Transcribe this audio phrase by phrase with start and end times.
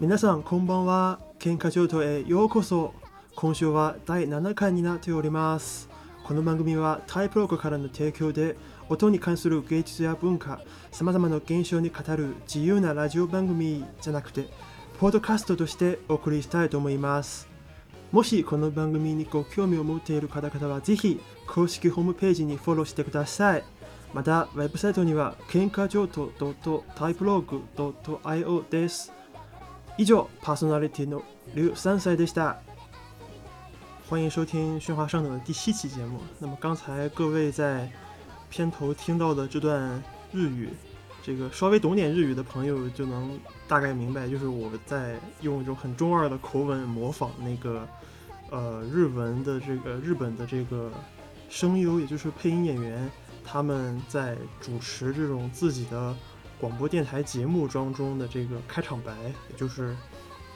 [0.00, 1.18] 皆さんこんばんは。
[1.40, 2.94] 喧嘩上等へようこそ。
[3.34, 5.88] 今週は第7回になっております。
[6.24, 8.56] この番組はタイプログからの提供で
[8.90, 14.48] 音に関する芸術や文化さまざまな現象に語る自由なラジオ番組じゃなくて
[14.98, 17.48] ポッドキャストとしてお送りしたいと思います
[18.10, 23.64] もしこの番組にご興味を持っている方々はぜひ公式ホームページにフォローしてください
[24.12, 26.28] またウェブサイトには喧嘩上等
[26.96, 29.12] .typelog.io です
[29.98, 31.22] 以上パーソナリティの
[31.54, 32.62] 刘三歳でした。
[34.08, 36.20] 欢迎收听《喧哗上等》的第七期节目。
[36.40, 37.88] 那么刚才各位在
[38.50, 40.68] 片头听到的这段日语，
[41.22, 47.88] 这个稍微懂点日语的朋友就能大概明白，就是我在用一种很中二的口吻模仿那个
[48.50, 50.90] 呃日文的这个日本的这个
[51.48, 53.08] 声优，也就是配音演员，
[53.44, 56.14] 他们在主持这种自己的
[56.60, 59.12] 广播电台节目当中的这个开场白，
[59.56, 59.96] 就是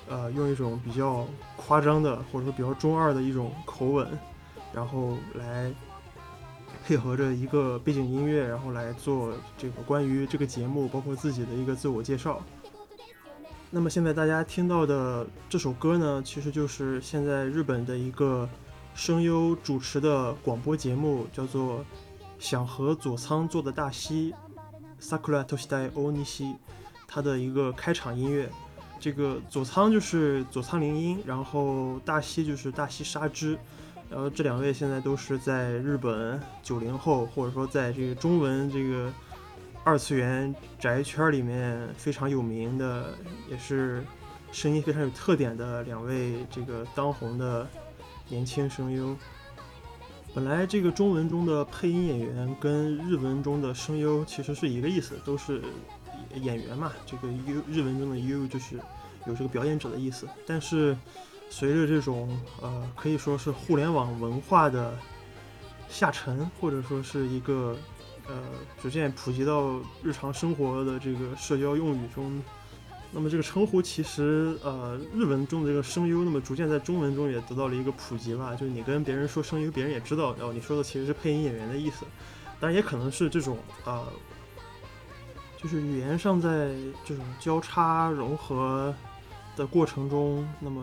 [0.08, 4.06] 呃用一种比较夸张的或者说比较中二的一种口吻，
[4.72, 5.72] 然后来
[6.86, 12.42] 配合着一个背景音乐，然后来做这个关于这个节目包括自己的一个自我介绍。
[13.70, 18.48] 那么现在大家听到的这首歌呢，其实就是现在日本的一个
[18.94, 21.80] 声优主持的广播节目，叫做
[22.38, 24.32] 《想和佐仓做的大西》。
[25.00, 26.54] Sakura Toshitai Onishi，
[27.08, 28.48] 它的一个开场音乐。
[29.00, 33.58] 这个佐仓就是佐仓绫音，然后大西就是大西沙织，
[34.14, 39.12] 然后这两位现在都是在日本九零后，或者说在这个中文这个
[39.82, 43.12] 二次元宅圈里面非常有名的，
[43.50, 44.04] 也是
[44.52, 47.68] 声音非常有特点的两位这个当红的
[48.28, 49.16] 年轻声优。
[50.32, 55.60] 本来这个中文中的配音演员跟日文中的声优其实是一个意思，都是
[56.36, 56.92] 演员嘛。
[57.04, 58.76] 这个 U 日文中的 U 就是
[59.26, 60.28] 有这个表演者的意思。
[60.46, 60.96] 但是
[61.56, 64.98] 随着这种呃可以说是互联网文化的
[65.88, 67.76] 下沉，或者说是一个
[68.26, 68.34] 呃
[68.82, 72.42] 逐渐普及到日常生活的这个社交用语中。
[73.12, 78.56] 那么这个称呼其实，呃，日文中的这个声优，那么逐渐在中文中也得到了一个普及吧。
[78.56, 82.04] 就是你跟别人说声优，别人也知道，哦，你说的其实是配音演员的意思。
[82.58, 84.04] 当然也可能是这种，呃，
[85.56, 88.92] 就是语言上在这种交叉融合
[89.54, 90.82] 的过程中，那么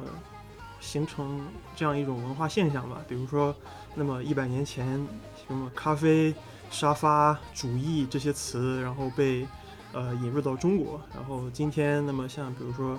[0.82, 1.40] 形成
[1.74, 2.98] 这样一种文化现象吧。
[3.08, 3.56] 比如说，
[3.96, 4.86] 那么一百年前，
[5.48, 6.36] 什么咖啡、
[6.70, 9.48] 沙发、主义这些词，然后被。
[9.94, 12.98] 呃，引入到中国，然后今天，那么像比如说，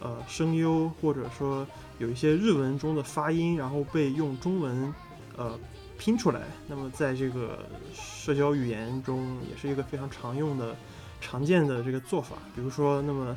[0.00, 1.66] 呃，声优或者说
[1.96, 4.94] 有一些日文中的发音，然后被用中文，
[5.38, 5.58] 呃，
[5.96, 10.76] 拼出来，那么在这个社交语言中也是一个非常常用的、
[11.22, 12.36] 常见的这个做法。
[12.54, 13.34] 比如说，那么，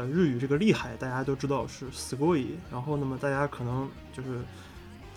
[0.00, 4.38] 呃，日语这个厉害，大家都知道是 s k o i 然后那么大家可能就是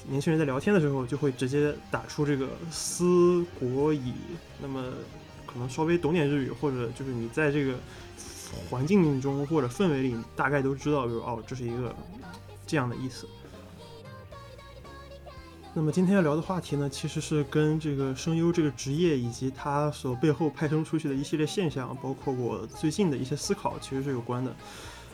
[0.07, 4.13] 年轻人在聊天的时候就会直接打出这个斯国乙，
[4.61, 4.91] 那么。
[5.45, 7.75] 可能稍微懂点日语，或者就是你在这个
[8.71, 11.95] 环境中或者氛围里，大概都知道，就是哦，这是一个
[12.65, 13.27] 这样的意思。
[15.75, 24.55] 那么今天要聊的话题呢，其实是跟这个声优这个职业以及它所背后派生出去的一系列现象，包括我最近的一些思考，其实是有关的。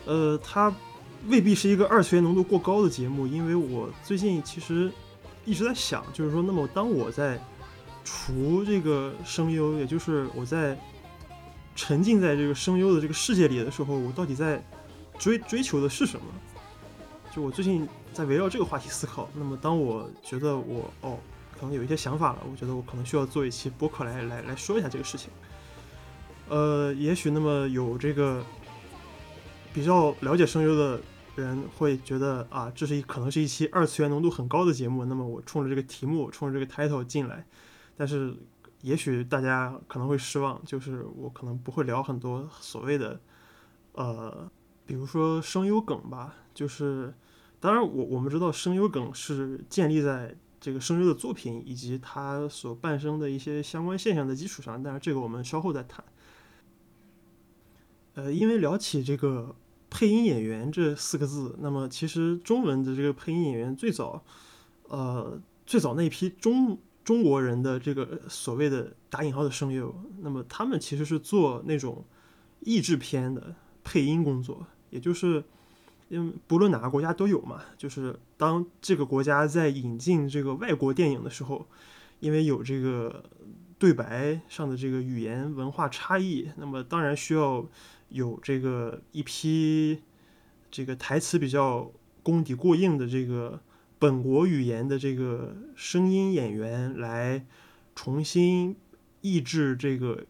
[0.04, 0.70] 呃，它
[1.28, 4.92] 未必是一个二次元浓度过高的节目，因为我最近其实
[5.46, 7.42] 一直在想，就是说，那么当我在
[8.04, 10.78] 除这个声优，也就是我在
[11.74, 14.62] 沉浸在这个声优的这个世界里的时候，我到底在
[15.18, 16.26] 追追求的是什么？
[17.34, 19.28] 就我最近在围绕这个话题思考。
[19.34, 21.18] 那么，当我觉得我哦，
[21.58, 25.30] 可能有一些想法了，我觉得我可能需要做一期播客来来来说一下这个事情。
[26.48, 28.44] 呃，也许那么有这个
[29.72, 31.00] 比较了解声优的
[31.36, 35.04] 人会觉得啊，这是一可能是一期二次元浓度很高的节目。
[35.04, 37.46] 那么我冲着这个题目，冲着这个 title 进来。
[37.96, 38.34] 但是，
[38.82, 43.20] 也许大家可能会失望，就是我可能不会聊很多所谓的，
[43.92, 44.50] 呃，
[44.84, 46.34] 比如说声优梗吧。
[46.52, 47.14] 就是，
[47.60, 56.04] 当然，我我们知道声优梗是建立在这个声优的作品以及它所伴生的一些相关现象的基础上，但是这个我们稍后再谈。
[58.14, 59.54] 呃，因为聊起这个
[59.90, 64.24] 配音演员这四个字，那么其实中文的这个配音演员最早，
[64.88, 66.78] 呃，最早那批中。
[67.02, 72.04] 中国人的这个所谓的打引号的声优，那么他们其实是做那种
[72.60, 75.42] 译制片的配音工作，也就是
[76.10, 81.66] 因为不论哪个国家都有嘛，就是当这个国家在引进这个外国电影的时候，
[82.18, 83.24] 因为有这个
[83.78, 87.66] 对白上的这个语言文化差异，那么当然需要
[88.10, 90.02] 有这个一批
[90.70, 91.90] 这个台词比较
[92.22, 93.58] 功底过硬的这个。
[94.00, 97.44] 本国语言的这个声音演员来
[97.94, 98.74] 重新
[99.20, 100.24] 译制这个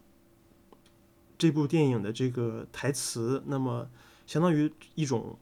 [1.38, 3.88] 这部电影的这个台词，那么
[4.26, 5.38] 相当于一种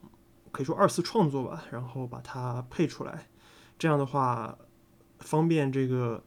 [0.51, 3.27] 可以说二次创作吧，然后把它配出来，
[3.77, 4.57] 这样的话
[5.19, 6.23] 方便这个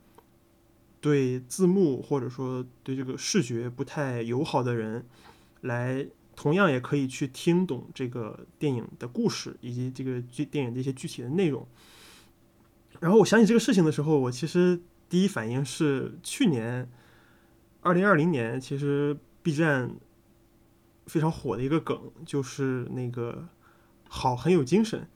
[1.01, 5.07] 对字幕或者说对这个视觉不太友好的人
[5.61, 6.07] 来。
[6.35, 11.65] 同样也可以去听懂这个电影的故事以及这个剧电影的一些具体的内容。
[13.01, 14.81] 然后我想起这个事情的时候，我其实
[15.11, 16.91] 第一反应是去年
[17.83, 19.95] 二零二零年，其实 B 站
[21.07, 23.47] 非常火的一个梗，就是那个
[24.13, 25.09] 好很有精神。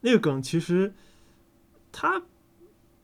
[0.00, 0.94] 那个梗其实
[1.92, 2.22] 它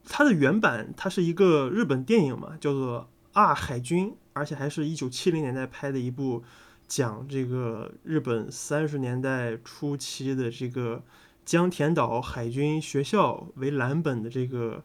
[0.05, 3.01] 它的原版它是一个日本电影嘛，叫做
[3.39, 6.43] 《啊海军》，而且还是一九七零年代拍的一部。
[6.91, 11.05] 讲这个日本三十年代初期的这个
[11.45, 14.83] 江田岛海军学校为蓝本的这个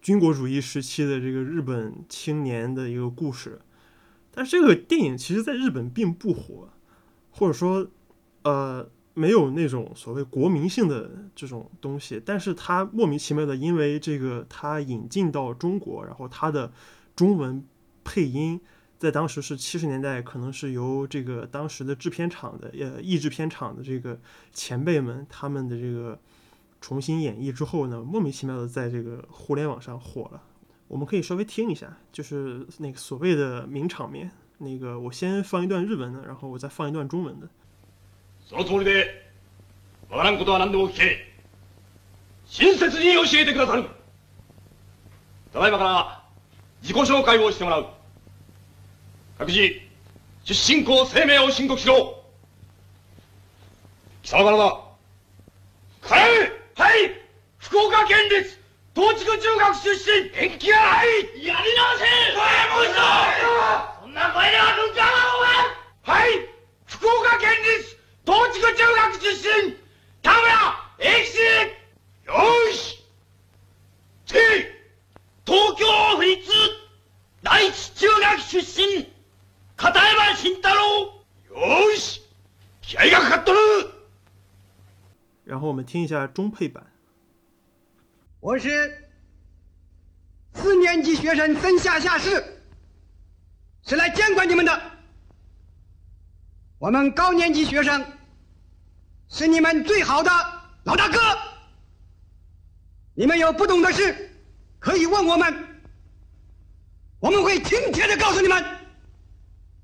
[0.00, 3.60] 军国主义时期的这个日本青年的一个故事，
[4.32, 6.70] 但是这个电影其实在日本并不火，
[7.30, 7.86] 或者说，
[8.44, 8.88] 呃，
[9.20, 16.72] 没有那种所谓国民性的这种东西，但是它莫名其妙的因为这个它引进到中国，然后它的
[17.14, 17.64] 中文
[18.02, 18.60] 配音。
[19.02, 24.20] 在当时是七十年代，可能是由这个当时的制片厂的呃译制片厂的这个
[24.52, 26.18] 前辈们他们的这个
[26.82, 30.42] 重新演绎之后呢，莫名其妙的在这个互联网上火了。
[30.86, 34.30] 我们可以稍微听一下，就是那个所谓的名场面。
[34.58, 37.48] 那个我先放一段日文的，然后我再放一段中文的。
[38.50, 39.06] その通りで、
[40.10, 41.24] わからんことは何でも聞け。
[42.46, 43.84] 親切に教えてくださる。
[45.52, 46.24] ただいまから
[46.82, 47.86] 自己紹介をしてもらう。
[49.38, 49.80] 各自、
[50.42, 52.24] 出身校生命を申告しろ。
[54.24, 54.64] 貴様からだ。
[54.64, 54.90] はい
[56.74, 57.14] はい
[57.58, 58.58] 福岡県立
[58.96, 62.02] 東筑中学出身延期やないやり直せ
[62.74, 66.30] もう一度そんな声では文化ははい
[66.86, 67.99] 福岡県立
[68.29, 69.77] 東筑中学出身
[70.21, 70.43] 田村
[70.99, 71.37] 英吉
[72.25, 72.33] よ
[72.73, 73.03] し
[74.25, 74.37] 次
[75.45, 75.85] 東京
[76.17, 76.41] 府立
[77.43, 79.07] 第一中学出身
[79.77, 80.79] 片山慎太郎，
[81.51, 82.21] よし，
[82.81, 83.59] 気合がかかっとる。
[85.43, 86.83] 然后我们听一下中配版。
[88.39, 89.09] 我是
[90.53, 92.43] 四年级学生曾夏夏士，
[93.85, 94.81] 是来见过你们的。
[96.79, 98.05] 我们高年级学生
[99.30, 100.30] 是你们最好的
[100.84, 101.18] 老大哥。
[103.14, 104.30] 你们有不懂的事，
[104.78, 105.82] 可以问我们，
[107.20, 108.64] 我们会亲切的告诉你们。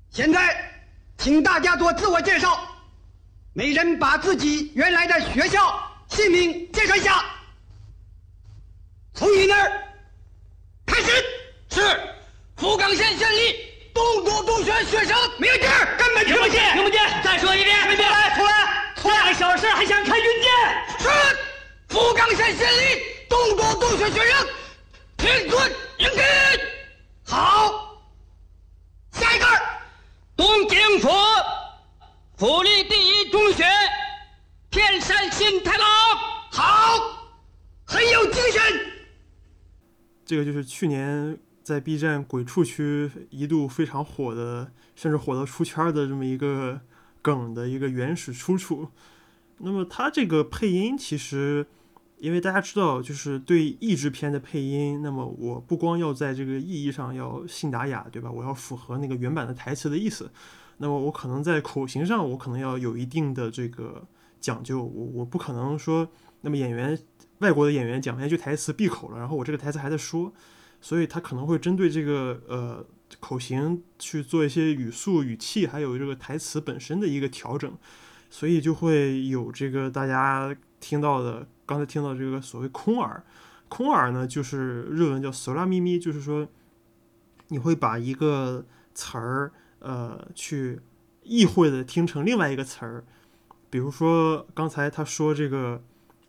[0.09, 0.81] 现在，
[1.17, 2.59] 请大家做自我介绍，
[3.53, 7.23] 每人把自己原来的学校姓名介绍一下。
[9.13, 9.71] 从你那儿
[10.85, 11.11] 开始。
[11.69, 11.81] 是，
[12.55, 13.55] 福冈县县立
[13.93, 15.15] 东都中学学生。
[15.37, 16.73] 没有劲儿，根本听不见。
[16.73, 16.99] 听不见。
[17.23, 17.77] 再说一遍。
[17.95, 19.33] 出来，出来，出来！
[19.33, 20.49] 小事还想看军舰？
[20.99, 21.09] 是，
[21.89, 24.47] 福冈县县立东都中学学生，
[25.17, 26.23] 听尊应聘。
[27.23, 27.99] 好，
[29.11, 29.45] 下一个。
[30.35, 31.09] 东京府
[32.37, 33.63] 府立第一中学，
[34.71, 35.87] 天山新太郎，
[36.51, 36.99] 好，
[37.85, 38.61] 很有精神。
[40.25, 46.81] 这个就是去年在 B 站鬼畜区一度非常火的，甚至火到出圈的这么一个
[47.35, 48.87] 梗的一个原始出处。
[49.57, 51.67] 那么它这个配音其实。
[52.19, 58.31] 因为大家知道，就是对译制片的配音，那么我不光要在这个意义上要信达雅，对吧？
[58.31, 60.31] 我要符合那个原版的台词的意思。
[60.77, 64.07] 那么我可能在口型上，我可能要有一定的这个
[64.41, 64.83] 讲究。
[64.83, 66.09] 我我不可能说，
[66.41, 66.97] 那么演员
[67.37, 70.33] 外国的演员讲完一句台词闭口了，然后我这个台词还在说，
[70.81, 72.83] 所以他可能会针对这个呃
[73.19, 77.71] 口型去做一些语速、语气，还有这个台词本身的一个调整，
[78.29, 81.47] 所以就会有这个大家听到的。
[81.65, 83.21] 刚才听到这个所谓空耳，
[83.67, 86.47] 空耳呢，就是日文叫“索拉咪咪”，就是说
[87.49, 90.79] 你会把一个词儿，呃，去
[91.23, 93.03] 意会的听成另外一个词儿。
[93.69, 95.83] 比如说刚才他说这个，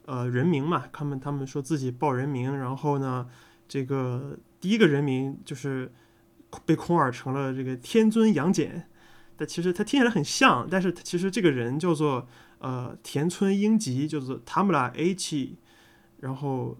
[0.06, 3.28] 呃，人名嘛，他们他们说自己报人名，然后呢，
[3.68, 5.92] 这个第一个人名就是
[6.64, 8.84] 被空耳成了这个天尊杨戬，
[9.36, 12.26] 但其实他听起来很像，但是其实这个人叫做
[12.58, 15.56] 呃田村英吉，叫做 Tamura H，
[16.20, 16.76] 然后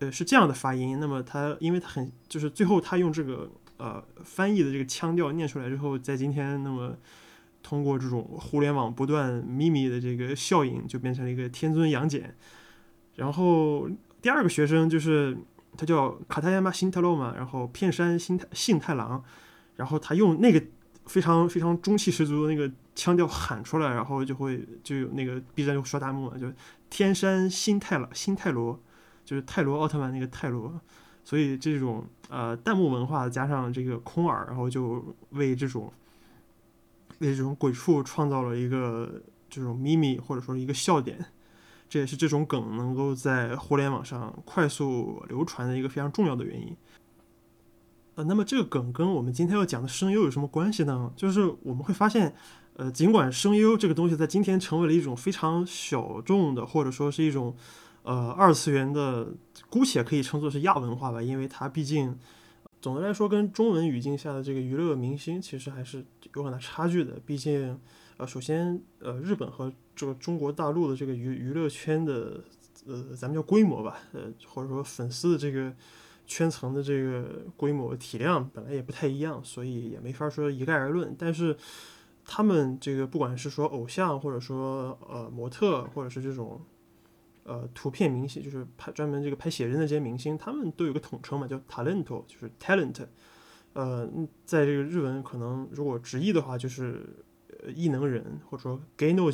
[0.00, 0.98] 呃是这样的发音。
[1.00, 6.96] 那么他因为他很就是最后他用这个呃翻译的这个腔调念出来之后，在今天那么
[7.62, 12.34] 通过这种互联网不断秘密的这个效应，就变成了一个天尊杨戬。
[13.14, 13.88] 然后
[14.20, 15.36] 第二个学生就是
[15.76, 19.22] 他叫卡塔亚马新太郎嘛，然后片山新太信太郎，
[19.76, 20.62] 然后他用那个
[21.04, 26.50] 非常非常中气十足的那个腔调喊出来，然后就会就有那个 B 站就刷弹幕嘛，就
[26.88, 28.80] 天山新太郎新泰罗，
[29.24, 30.80] 就是泰罗奥特曼那个泰罗，
[31.22, 35.92] 所以这种呃弹幕文化加上这个空耳，然后就为这种
[37.18, 41.24] 为这种鬼畜创造了一个这种咪咪或者说一个笑点。
[41.88, 46.76] 这也是这种梗能够在互联网上快速流传的一个非常重要的原因。
[48.16, 51.12] 呃，那么这个梗跟我们今天要讲的声优有什么关系呢？
[51.14, 52.34] 就是我们会发现，
[52.74, 57.54] 呃，尽管声优这个东西在今天成为了一种非常小众的，或者说是一种
[58.04, 59.28] 呃二次元的，
[59.68, 62.18] 姑且可以称作是亚文化吧，因为它毕竟
[62.80, 66.02] 总的来说跟中文语境下的这个娱乐明星其实还是
[66.34, 67.20] 有很大差距的。
[67.26, 67.78] 毕竟，
[68.16, 72.44] 呃，首先，呃，日本和这个中国大陆的这个娱娱乐圈的，
[72.86, 75.74] 呃，咱们叫规模吧，呃，或者说粉丝的这个
[76.26, 81.16] 圈层的这个规模体量本来也不太一样，所以也没法说一概而论。
[81.18, 81.56] 但是
[82.24, 86.60] 他们这个不管是说偶像，或者说呃模特，或者是这种
[87.44, 93.06] 呃图片明星，就是拍专门这个拍写真的这些明星，他们都有个统称嘛，叫 talent，就是 talent。
[93.72, 94.06] 呃，
[94.44, 97.06] 在这个日文可能如果直译的话，就是
[97.62, 99.30] 呃异能人，或者说 gay no。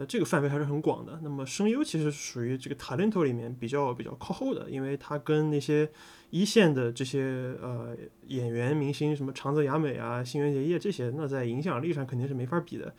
[0.00, 1.20] 呃，这个范围还是很广的。
[1.22, 5.86] 那么声优其实属于这个 talent 里面比较比较靠后的，因为它跟那些
[6.30, 7.94] 一线的这些呃
[8.28, 12.94] 演员明星，什么长泽雅美啊、新垣结衣这些，那在影响力上肯定是没法比的。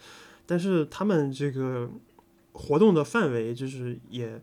[0.46, 1.90] 但是他们这个
[2.52, 4.40] 活动的范围，就是也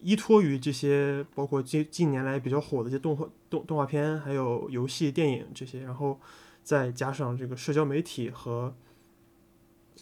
[0.00, 6.18] 依托于这些，包括近近年来比较火的一些动画动动画片，还有游戏、电影这些，然后
[6.64, 8.74] 再加上这个社交媒体和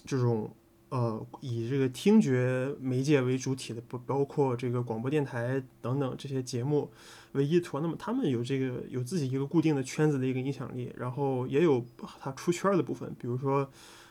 [0.06, 0.50] 这种。
[0.88, 6.88] 呃，以这个听觉媒介为主体的，不包括这个广播电台等等这些节目
[7.32, 7.80] 为依托。
[7.80, 11.84] 那么他们有这个有自己一个固定的圈子的一个影响力，然后也有
[12.20, 13.12] 他出圈的部分。
[13.18, 13.68] 比如说，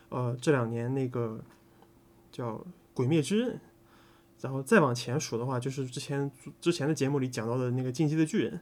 [0.09, 1.39] 呃，这两年那个
[2.29, 2.55] 叫
[2.93, 3.55] 《鬼灭之刃》，
[4.41, 6.29] 然后再往前数的话，就是之前
[6.59, 8.53] 之前的节目里讲到的那个《进击的巨人》，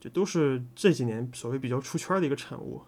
[0.00, 2.82] 这都是这几年所谓比较出圈的一个产物。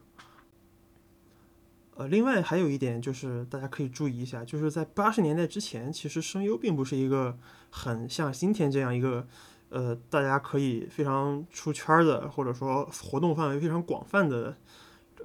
[1.98, 7.38] 呃，另外还有一点就是大家可以注意一下，就是在八十年代之前，其实声优并不是一个
[7.70, 9.26] 很像今天这样一个，
[9.70, 14.54] 呃，大家可以非常出圈的，或者说活动范围非常广泛的，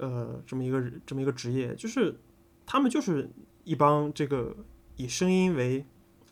[0.00, 2.18] 呃，这么一个这么一个职业，就是
[2.64, 3.28] 他们就是
[3.64, 4.56] 一帮这个
[4.96, 5.84] 以声音为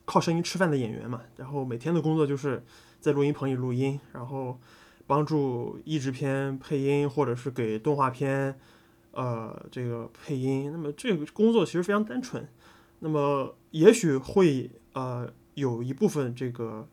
[0.06, 2.64] 靠声音吃饭的演员嘛，然后每天的工作就是
[2.98, 4.58] 在录音棚里录音，然后
[5.06, 8.58] 帮助译制片配音，或者是给动画片。
[9.12, 12.46] 呃，这个配音，那么这个工作其实非常单纯，
[13.00, 16.86] 那么也许会呃有一部分这个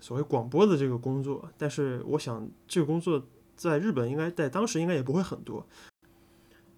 [0.00, 3.20] 所谓广播的这个工作，但是我想这个工作
[3.56, 5.66] 在日本应该在当时应该也不会很多，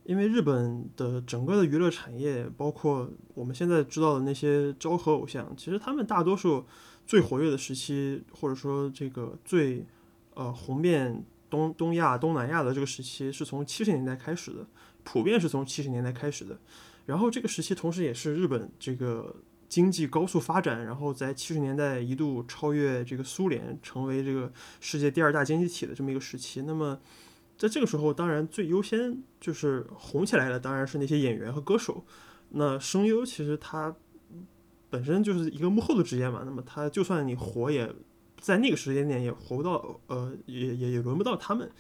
[0.05, 6.65] 因为日本的整个的娱乐产业，包括我们现在知道的那些昭和偶像，其实他们大多数
[7.07, 9.85] 最活跃的时期，或者说这个最
[10.33, 11.25] 呃红遍。
[11.51, 14.67] 东东亚、东南亚的这个时期是从七十年代开始的，
[15.05, 16.59] 普遍是从七十年代开始的。
[17.07, 19.35] 然后这个时期同时也是日本这个
[19.69, 26.63] 经济高速发展，然后在七十年代一度超越这个苏联，成为这个世界第二大经济体的这么一个时期。
[26.63, 27.01] 那么
[27.57, 32.05] 在这个时候，当然最优先就是红起来的当然是那些演员和歌手。
[32.51, 33.95] 那声优其实它
[34.91, 37.93] 本身就是一个幕后的职业嘛，那么他就算你火也。
[38.41, 41.71] 在那个时间点也活不到，呃，也也也轮不到他们。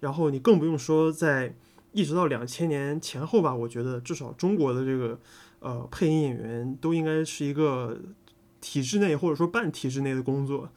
[0.00, 1.54] 然后你更不用说在
[1.92, 5.18] 一直到两千年前后吧，我觉得至少中国的这个
[5.60, 7.98] 呃配音演员都应该是一个
[8.60, 10.70] 体制内或者说半体制内的工作。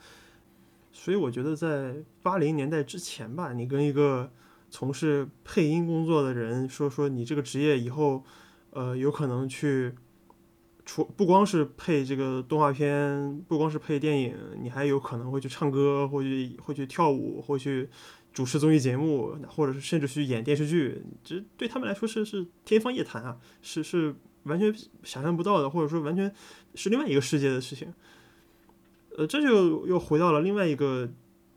[0.91, 4.31] 所以我觉得在八零年代之前吧，你跟一个
[4.69, 8.23] 从事配音工作的人说说你这个职业以后，
[8.71, 9.93] 呃，有可能去。
[10.85, 17.89] 除不光是配这个动画片，不光是配电影，你还有可能会去唱歌，会去会去跳舞，会去
[18.33, 24.13] 主持综艺节目，或者是甚至去演电视剧，这对他们来说是是天方夜谭啊，是是
[24.43, 26.29] 完全想象不到的，或者说完全
[26.75, 27.93] 是另外一个世界的事情。
[29.15, 31.09] 呃，这就又回到了另外一个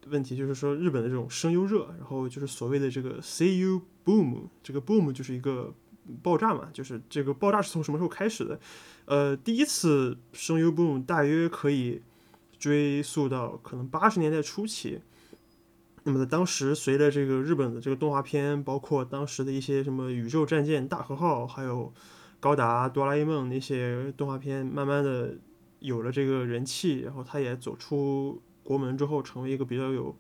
[0.07, 5.75] 问题，就是说日本的这种声优热，然后就是所谓的这个 CU boom，这个 boom 就是一个
[6.23, 8.61] 爆炸嘛，就是这个爆炸是从什么时候开始的？
[9.07, 12.03] 呃，第一次声优 boom 大约可以
[12.59, 15.01] 追溯到可能八十年代初期。
[16.03, 21.93] 那么在当时，随着这个日本的这个动画片，包括当时的一些什么宇宙战舰大和号，还有
[22.39, 25.37] 高达、哆啦 A 梦那些动画片，慢慢的
[25.81, 30.17] 有了这个人气，然后它也走出国门之后，成为一个比较有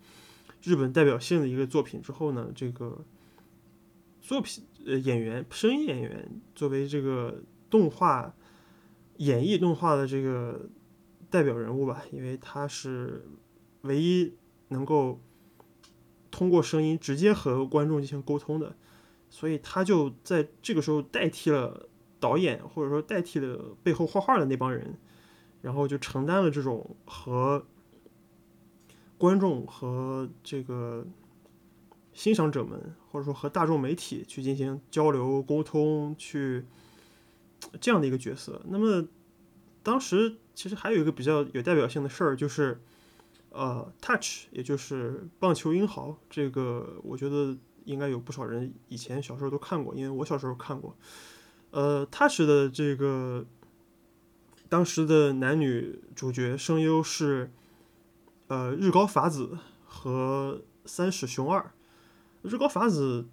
[0.62, 3.05] 日本代表性的一个作品之后呢，这个
[4.21, 8.35] 作品呃演员声音演员作为这个动画
[9.18, 10.68] 演绎动画的这个
[11.30, 13.26] 代表人物吧，因为他是
[13.82, 14.35] 唯一
[14.68, 15.20] 能够
[16.30, 18.76] 通过声音直接和观众进行沟通的，
[19.30, 21.88] 所以他就在这个时候代替了
[22.20, 24.99] 导演，或者说代替了背后画画的那帮人，
[25.62, 27.66] 然后就承担了这种和
[29.18, 31.06] 观众和这个
[32.12, 36.64] 欣赏者们，或者说和大众媒体去进行交流沟通，去
[37.80, 38.61] 这样的一个角色。
[38.66, 39.06] 那么
[39.82, 42.80] 当时其实还有一个比较有代表性的事儿，就是
[43.50, 50.96] 呃，Touch，也就是棒球英豪，这个我觉得应该有不少人以前小时候都看过，因为我小时候看过。
[51.70, 53.44] 呃，Touch 的这个
[54.68, 57.50] 当时的男女主角声优是
[58.49, 61.73] 呃日高法子和三矢雄二。
[62.42, 63.26] 日高法子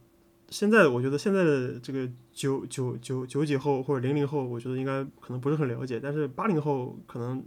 [0.54, 7.44] 现在我觉得现在的这个九九九九几后或者零零后，我觉得应该可能不是很了解，但是八零后可能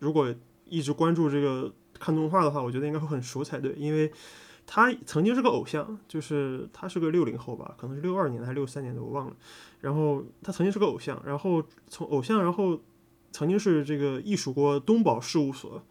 [0.00, 0.32] 如果
[0.66, 4.12] 一直关注这个看动画的话，我觉得应该会很熟才对，因为
[4.66, 9.36] 他曾经是个偶像，就是他是个六零后吧，可能是六二年的还是六三年的，我忘了。
[9.80, 12.78] 然后他曾经是个偶像，然后从偶像，然后
[13.30, 15.82] 曾经是这个艺术国东宝事务所，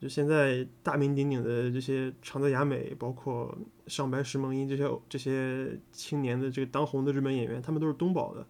[0.00, 3.56] 就现在大名鼎鼎的这些长泽雅美，包括
[3.88, 8.46] 上白石萌音这些这些青年的这个当红的日本演员，他们都是东宝的。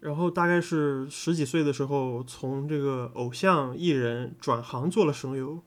[0.00, 5.62] 然后大概是十几岁的时候，从这个偶像艺人转行做了声优，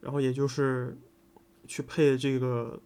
[0.00, 0.98] 然后也就是
[1.68, 2.80] 去配这个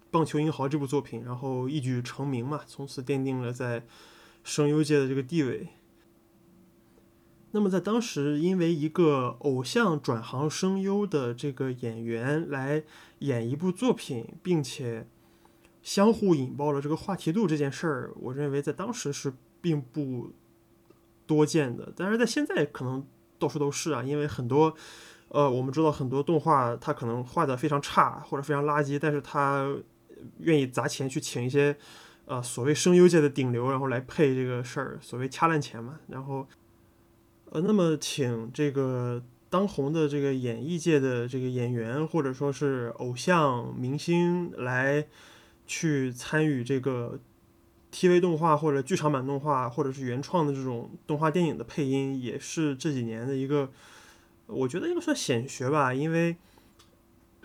[0.10, 3.84] 《棒球英豪》这部作品，然后一举成名嘛，从此奠定了在
[4.44, 5.68] 声优界的这个地位。
[7.52, 12.84] 那么在当时，因为一个偶像转行声优的这个演员来
[13.20, 15.06] 演一部作品，并且
[15.82, 19.32] 相互引爆了这个话题度这件事儿，我认为在当时是
[19.62, 20.30] 并不
[21.26, 21.90] 多见的。
[21.96, 23.06] 但是在现在可能
[23.38, 24.74] 到处都是啊，因为很多
[25.28, 29.74] 呃，我们知道很多动画它可能画的非常差或者非常垃圾，但是他
[30.40, 31.74] 愿意砸钱去请一些
[32.26, 36.46] 呃所谓声优界的顶流，然后来配这个事儿，所谓掐烂钱嘛，然后。
[37.50, 45.06] 呃，那么请这个当红的这个演艺界的这个演员，或者说是偶像明星来
[45.66, 47.18] 去参与这个
[47.90, 53.70] TV 动画或者剧场版动画，或者是原创的这种动画电影的配音，也是这几年的一个，
[54.46, 55.94] 我觉得应该算显学吧。
[55.94, 56.36] 因为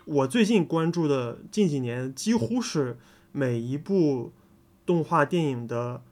[0.04, 2.98] 我最近关注的近几年，几乎是
[3.32, 4.34] 每一部
[4.84, 6.02] 动画电影的。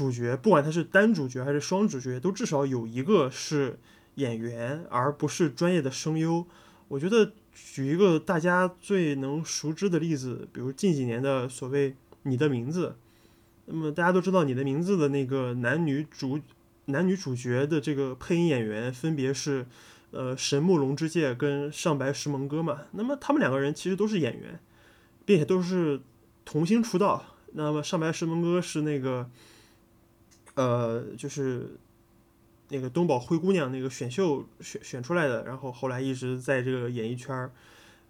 [0.00, 3.78] 主角不管他是单主角还是双主角，都至少有一个是
[4.14, 6.46] 演员，而不是专业的声优。
[6.88, 11.90] 我觉得举一个大家最能熟知的例子，比如近几年的所谓
[12.22, 12.88] 《你的名字》，
[13.66, 16.40] 那么大家都知道《你的名字》的那个男女主
[16.86, 19.66] 男女主角的这个配音演员分别是
[20.12, 22.78] 呃神木龙之介跟上白石萌歌嘛。
[22.92, 24.58] 那么他们两个人其实都是演员，
[25.26, 26.00] 并且都是
[26.46, 27.22] 童星出道。
[27.52, 29.30] 那么上白石萌歌是那个。
[30.60, 31.70] 呃，就是
[32.68, 37.50] 那个东宝灰姑娘那个选秀选选出来的，然后后来一直在这个演艺圈儿，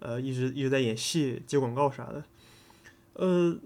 [0.01, 2.25] 呃，一直一直在演戏、接广告啥的。
[3.13, 3.57] 呃，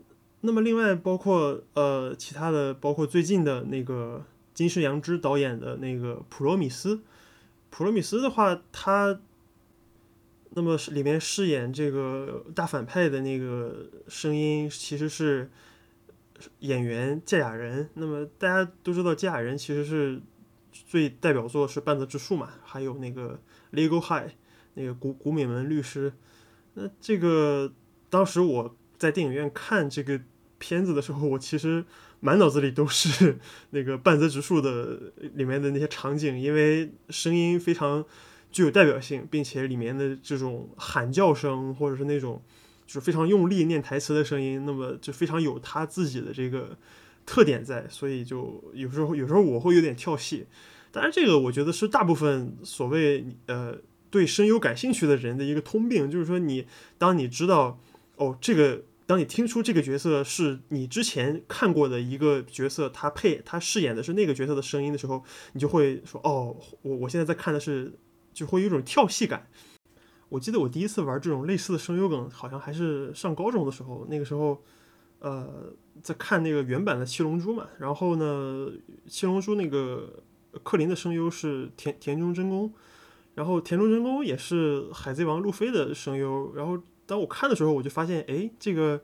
[0.42, 6.96] 那么另外包括呃其他的，包括最近的那个金世阳之导演的那个《普罗米斯》，
[7.70, 9.18] 《普罗米斯》的话，他
[10.50, 15.50] 那么里面饰演这个大反派的那个声音其实是。
[16.58, 20.20] 演员芥雅人，那么大家都知道芥雅人其实是
[20.72, 23.40] 最代表作是半泽直树嘛，还有那个
[23.72, 24.32] Legal High
[24.74, 26.12] 那个古古美门律师。
[26.74, 27.72] 那这个
[28.10, 30.20] 当时我在电影院看这个
[30.58, 31.84] 片子的时候，我其实
[32.18, 33.38] 满脑子里都是
[33.70, 38.04] 那个半泽直树的里面的那些场景，因为声音非常
[38.50, 42.42] 具有代表性，并且里面的这种喊叫声或者是那种。
[42.86, 46.76] 就是非常用力念台词的声音，那么就非常有他自己的这个
[47.24, 50.46] 特点在，所以就有时候有时候我会有点跳戏。
[50.92, 53.76] 当然，这个我觉得是大部分所谓呃
[54.10, 56.66] 对声优感兴趣的人的一个通病，就是说你
[56.98, 57.80] 当你知道
[58.14, 67.92] 哦这个，当你听出这个角色是你之前看过的一个角色，他配他饰演的是那个角色的声音的时候，你就会说哦，我我现在在看的是，
[68.32, 69.48] 就会有一种跳戏感。
[70.34, 74.60] 我记得我第一次玩这种类似的声优梗，好像还是上高中的时候，那个时候，
[75.20, 78.68] 呃，在看那个原版的《七龙珠》嘛，然后呢，
[79.06, 80.24] 《七龙珠》那个
[80.64, 82.72] 克林的声优是田田中真弓，
[83.36, 89.02] 然后田中真弓也是海贼王路飞的声优，然后当我看的时候，我就发现，哎，这个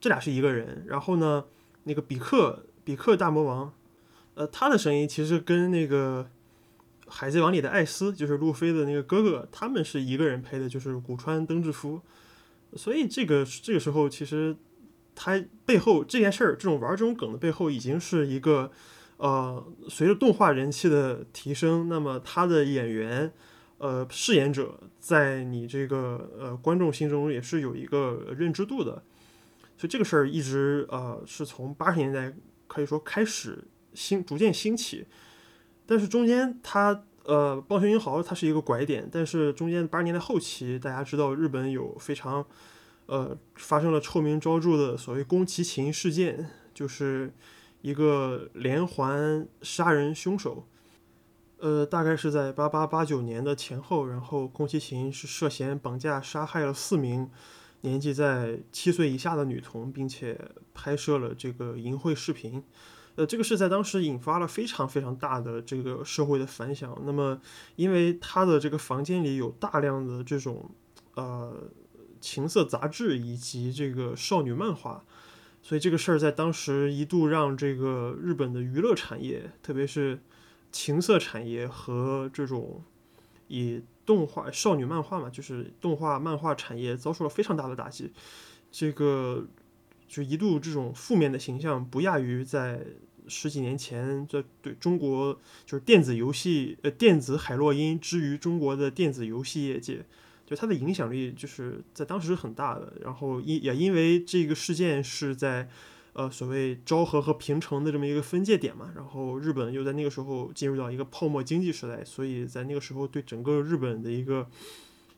[0.00, 1.46] 这俩是一个人，然后呢，
[1.82, 3.72] 那个比克比克大魔王，
[4.34, 6.30] 呃，他的声音其实跟那个。
[7.08, 12.00] 海贼王里的艾斯就是路飞的那个哥哥，他们是一个人配的，就是古川登志夫。
[12.74, 14.56] 所以这个这个时候，其实
[15.14, 18.70] 他背后这件事儿，这种玩儿这种梗的背后，已经是一个
[19.18, 23.32] 呃，随着动画人气的提升，那么他的演员
[23.78, 29.02] 呃饰演者在你这个呃观众心中也是有一个认知度的。
[29.78, 32.34] 所以这个事儿一直呃是从八十年代
[32.66, 33.62] 可以说开始
[33.94, 35.06] 兴逐渐兴起。
[35.86, 42.46] 但是中间它呃，棒球英豪它是一个拐点，但是中间八十年代后期，大家知道日本有非常
[43.06, 47.32] 呃发生了臭名昭著的所谓宫崎勤事件，就是
[47.80, 50.68] 一个连环杀人凶手，
[51.58, 57.28] 呃，大概是在八八八九年的前后，然后宫崎勤是涉嫌绑架杀害了四名
[57.80, 60.38] 年纪在七岁以下的女童，并且
[60.72, 62.62] 拍摄了这个淫秽视频。
[63.16, 66.96] 呃，这个是在当时引发了非常非常大的这个社会的反响。
[67.04, 67.40] 那么，
[67.76, 70.70] 因为他的这个房间里有大量的这种
[71.14, 71.64] 呃
[72.20, 75.02] 情色杂志以及这个少女漫画，
[75.62, 80.20] 所以这个事儿在当时一度让这个日本的娱乐产业，特别是
[80.70, 82.82] 情色产业和这种
[83.48, 88.12] 以动画少女漫画嘛，就是动画漫画产业遭受了非常大的打击。
[88.70, 89.46] 这个
[90.06, 92.84] 就一度这种负面的形象不亚于在。
[93.28, 100.04] 十几年前，这对中国就是电子游戏，呃，电子海洛因之于中国的电子游戏业界，
[100.46, 102.92] 就它的影响力就是在当时是很大的。
[103.02, 105.68] 然后因也因为这个事件是在，
[106.12, 114.48] 呃，所谓昭和和平成的这么一个分界点嘛，然后日本又在那个时候进入到一个泡沫经济时代，所以在那个时候对整个日本的一个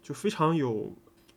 [0.03, 0.95] 就非常有，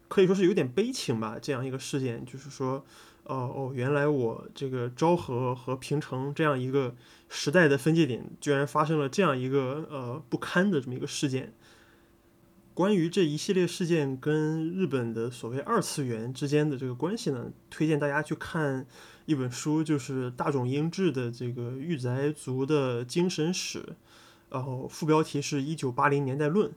[0.08, 2.86] 可以说是有点悲情吧，这样一个事件，就是说。
[3.32, 6.94] 哦哦，原来我这个昭和和平成这样一个
[7.30, 11.54] 时代的分界点，居然发生了这样一个呃不堪的这么一个事件。
[12.74, 18.86] 关于这一系列事件跟日本的所谓二次元之间的这个关系呢，推荐大家去看
[19.26, 23.80] 一本书，就是大冢英治的这个《御宅族的精神史》，
[24.50, 26.70] 然后副标题是一九八零年代论。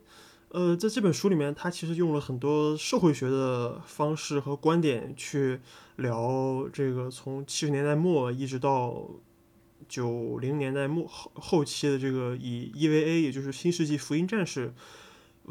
[0.54, 5.58] 呃，在这本书里面，他其实用了很多社会学的方式和观点去
[5.96, 9.10] 聊这个从七十年代末一直到
[9.88, 14.68] 九零年代末后后期的这个以 EVA，也就是《新世纪福音战士》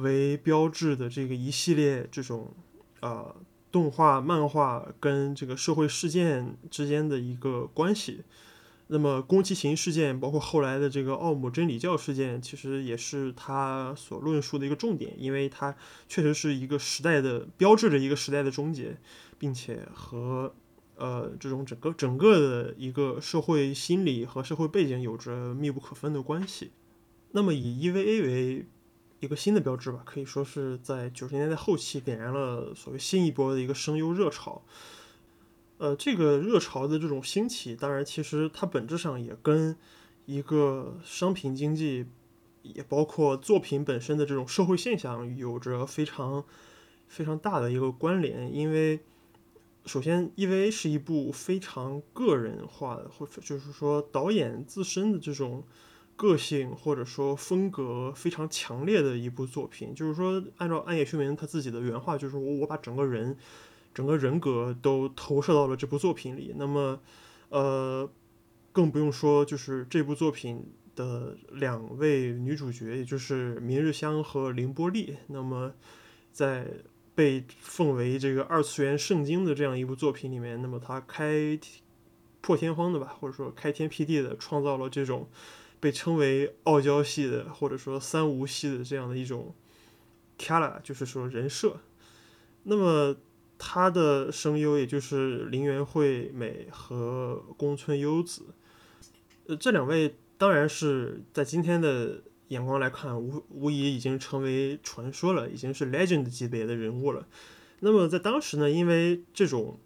[0.02, 2.54] 为标志的这个一系列这种
[3.02, 3.36] 呃
[3.74, 8.22] 动画漫画跟这个社会事件之间的一个关系。
[8.94, 15.76] 那么，宫崎勤事件，包括后来的这个奥姆真理教事件，其实也是他所论述的一个重点，因为它
[16.08, 18.98] 确实是一个时代的标志着一个时代的终结，
[19.40, 20.54] 并且和
[20.96, 26.70] 呃这种整个整个的一个社会心理和社会背景有着密不可分的关系。
[27.32, 28.68] 那么，以 EVA 为
[29.22, 34.62] 一个新的标志吧，可以说是在九十年代后期点燃了所谓新一波的一个声优热潮。
[35.80, 39.76] 呃，这个热潮的这种兴起，当然，其实它本质上也跟
[40.26, 42.06] 一个商品经济，
[42.62, 46.46] 也包括作品本身的这种社会现象有着非常
[47.08, 48.56] 非常大的一个关联。
[48.56, 49.00] 因为
[49.86, 55.64] 首先，EVA 是一部非常个人化的，或者就是说导演自身的这种
[56.16, 59.94] 个性或者说风格非常强烈的一部作品。
[59.94, 63.36] 就是说，按照暗夜凶明他自己的原话，就是我我把整个人。
[63.94, 67.00] 整个人格都投射到了这部作品里，那么，
[67.50, 68.10] 呃，
[68.72, 75.18] 更不用说就是这部作品的两位女主角，也就是明日香和凌波丽。
[75.28, 75.74] 那么，
[76.32, 76.68] 在
[77.14, 81.60] 被奉为这个二次元圣经的这样一部作品里面，那么她开
[82.42, 85.30] 破天荒的吧，或者说开天辟地的创造了这种
[85.80, 89.54] 被称为傲娇系的，或者说三无系的这样的一种
[90.40, 91.78] kala，就是说人设。
[92.64, 93.16] 那么。
[93.66, 98.48] 他的声优也就是林原惠美和宫村优子，
[99.48, 107.26] 呃，这两位当然是在今天的眼光来看，无无疑已经成为传说了，已经是 legend 级别的人物了。
[107.80, 109.80] 那么在当时呢，因为这种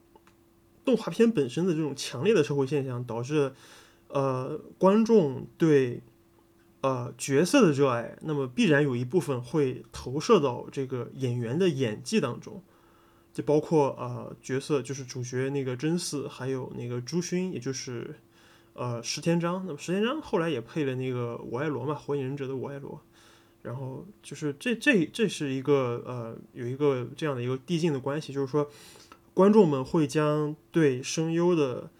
[0.84, 3.54] 动画片本身的这种强烈的社会现象，导致
[4.08, 6.02] 呃观众对
[6.82, 12.64] 呃角色的热爱，那么必然有一部分会投射到这个演员的演技当中。
[13.38, 18.16] 就包括呃角色，就是主角那个真嗣，还有那个朱勋，也就是
[18.74, 19.64] 呃石田章。
[19.68, 23.00] 那么石田章后来也配了那个我爱罗嘛，《火影忍者》的我爱罗。
[23.62, 28.72] 然后就是这这这是一个呃有一个这样的一个递进的关系，就是说
[29.36, 31.92] 观众们会将对声优的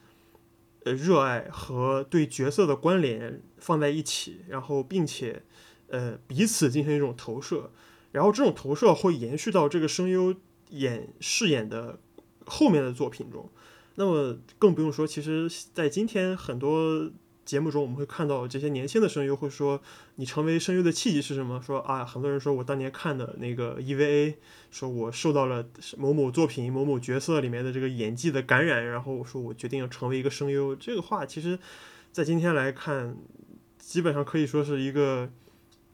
[0.86, 5.44] 呃热爱和对角色的关联放在一起，然后并且
[5.90, 7.70] 呃彼此进行一种投射，
[8.12, 10.34] 然后这种投射会延续到这个声优。
[10.70, 12.00] 演饰演的
[12.46, 13.50] 后面的作品中，
[13.96, 17.10] 那么更不用说，其实，在今天很多
[17.46, 19.82] 节目中，我们会看到这些年轻的声优会说
[20.16, 24.36] ：“你成为声优的契机是什么？”说啊，很多人说我当年看的那个 EVA，
[24.70, 25.66] 说我受到了
[25.98, 30.76] 某某作品、某某角色里面的这个演技的感染，然后我说我决定要成为一个声优。
[30.76, 31.58] 这个话其实，
[32.12, 33.18] 在今天来看，
[33.80, 35.30] 基本上可以说是一个。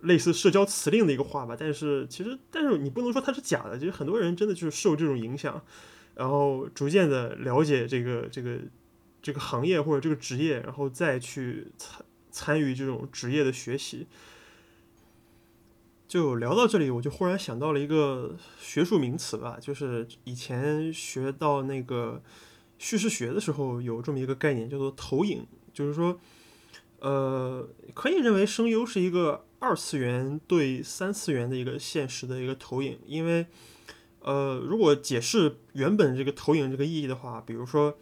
[0.04, 3.78] 类似社交辞令的一个话吧，但是其实，但是你不能说它是假的。
[3.78, 5.62] 其实很多人真的就是受这种影响，
[6.16, 8.60] 然后逐渐的了解这个这个
[9.22, 14.08] 这个行业或者这个职业，然后再去参参与这种职业的学习。
[16.06, 22.22] 就聊到这里，我就忽然想到了一个学术名词吧，就是以前学到那个
[22.78, 26.20] 叙事学的时候，有这么一个概念叫做投影，就是说，
[27.04, 29.46] 呃，可以认为声优是一个。
[29.64, 33.46] 二次元对三次元的一个现实的一个投影，因为，
[34.20, 37.98] 呃，如果解释原本这个投影这个意义的话，比如说，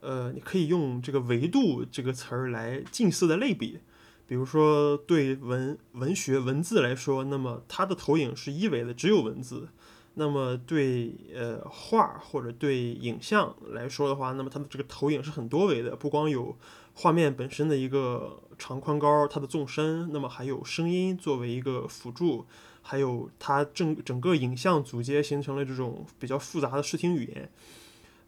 [0.00, 3.80] 呃，你可以用这个维度这个词儿来近似的类比，
[4.28, 9.66] 比如说对文文学文字来说，那么它的投影是一维的，只有文字；
[10.14, 16.56] 那么对呃画或者对影像来说的话，那么它的这个投影是很多维的，不光有。
[16.94, 22.44] 画面本身的一个长宽高，它的纵深，那么还有声音作为一个辅助，
[22.82, 27.50] 还有它整整个影像组接形成了这种比较复杂的视听语言。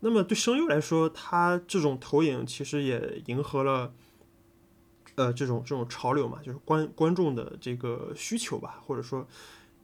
[0.00, 3.92] 那么对声优来说，它这种投影其实也迎合了，
[5.16, 9.28] 呃，这种这种潮流嘛，就是观观众的这个需求吧，或者说，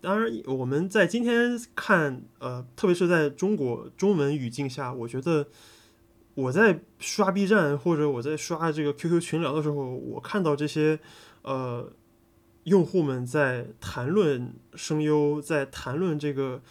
[0.00, 5.48] 当然我们在今天看，呃，特别是在中国中文语境下，我觉得。
[6.40, 10.98] 我在刷 B 站或者我在刷这个 QQ 群聊的时候，我看到这些
[11.42, 11.92] 呃
[12.64, 16.62] 用户们在谈论声优，在谈论这个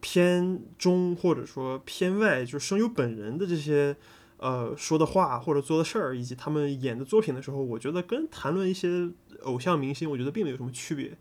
[0.00, 3.96] 偏中或者说偏外，就声优本人的这些
[4.38, 9.10] 呃说的话或者做的事儿，以及他们演的作品的时候，我觉得跟谈论一些
[9.42, 11.16] 偶像明星，我觉得并没有什么区别。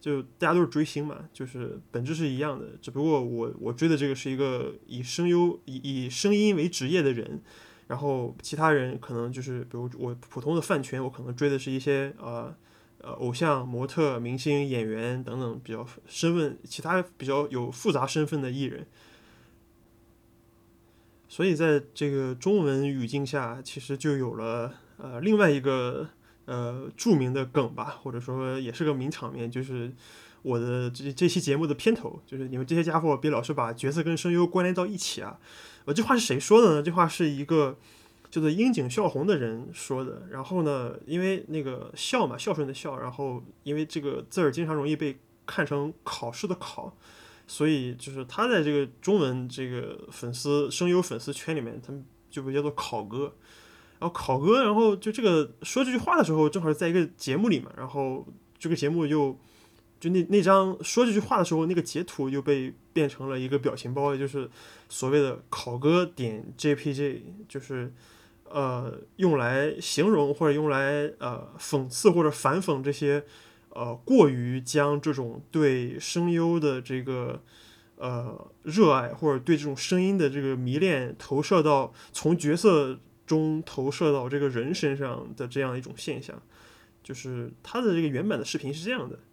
[0.00, 7.40] 就大家都是追星嘛，就是本质是一样的，只不过我我追的这个是一个以声优以以声音为职业的人，
[7.88, 12.54] 然后其他人可能就是比如我普通的饭圈，我可能追的是一些呃
[12.98, 18.86] 呃偶像、模特、明星、演员等等比较身份其他比较有复杂身份的艺人，
[21.28, 26.10] 所以在这个中文语境下，其实就有了呃另外一个。
[26.46, 29.92] 呃，著名的梗吧，或者说也是个名场面，就是
[30.42, 35.38] 我的这这期节目的片头，就是你们这些家伙别老是把角色跟声优关联到一起啊！
[35.86, 36.82] 呃，这话是谁说的呢？
[36.82, 37.76] 这话是一个
[38.30, 40.22] 叫做樱井孝宏的人说的。
[40.30, 46.96] 然后呢，因为那个孝嘛，孝顺的孝，然后因为这个字儿经常容易被看成考试的考，
[47.48, 53.34] 所以就是他在这个中文这个粉丝声优粉丝圈里面，他们就被叫做考哥。
[53.98, 58.26] 然后考哥，然后就这个说这句话的时候，正好是在一个节目里嘛，然后
[58.58, 59.38] 这个节目就
[59.98, 64.50] 就那那张说这句话的时候，那个截图就被变成了一个表情包，也就是
[64.90, 67.90] 所谓的考哥点 JPG，就是
[68.50, 73.24] 呃用来形容或者用来呃讽刺或者反讽这些
[73.70, 77.42] 呃过于将这种对声优的这个
[77.96, 82.98] 呃热爱或者对这种声音的这个迷恋投射到从角色。
[83.26, 86.40] 中投射到这个人身上的这样一种现象，
[87.02, 89.18] 就是他的这个原版的视频是这样的。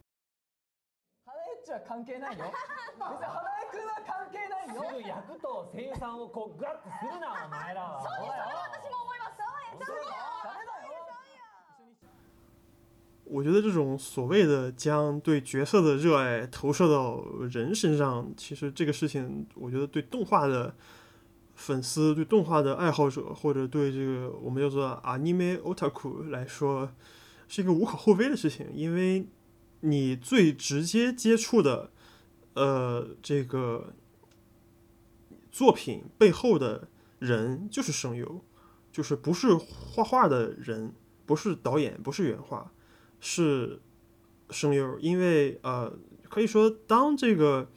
[13.26, 20.76] 我觉得这种所谓的将对角色的热爱投射到人身上，其实这个事情，我觉得对动画的。
[21.66, 26.92] 粉丝对动画的爱好者，或者对这个我们叫做 anime otaku 来说，
[27.48, 29.30] 是一个无可厚非的事情，因为
[29.80, 31.90] 你最直接接触的，
[32.56, 33.94] 呃，这个
[35.54, 38.42] 作品背后的人就是声优，
[38.92, 40.94] 就是不是画画的人，
[41.26, 42.74] 不是导演，不是原画，
[43.22, 43.80] 是
[44.50, 45.00] 声优。
[45.00, 45.98] 因为呃，
[46.30, 47.70] 可以说当这个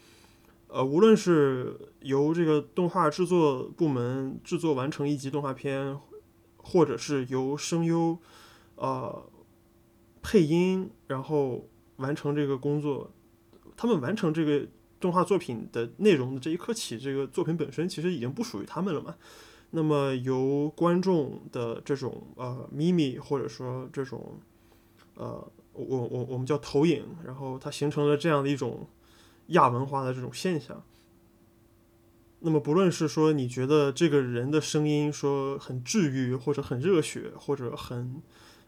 [0.68, 5.98] 呃，无论是由这个动画制作部门制作完成一集动画片，
[6.56, 8.18] 或者是由声优
[8.74, 9.30] 呃
[10.22, 13.12] 配音，然后完成这个工作，
[13.76, 14.66] 他们完成这个
[14.98, 19.14] 动画作品的内容的这一刻起，这个作品本身其实已经不属于他们了嘛。
[19.70, 24.40] 那么由观众的这种呃咪咪，或者说这种
[25.14, 28.88] 呃我我我们叫投影，然后它形成了这样的一种
[29.48, 30.82] 亚文化的这种现象。
[32.40, 38.22] 那么不论是说你觉得这个人的声音说很治愈，或者很热血，或者很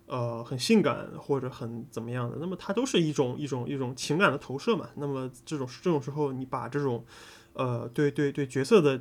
[0.06, 4.88] 呃很性感，或者很怎么样的，那么它都是一种一种一种情感的投射嘛。
[4.96, 7.04] 那么这种这种时候，你把这种
[7.52, 9.00] 呃对对对角色的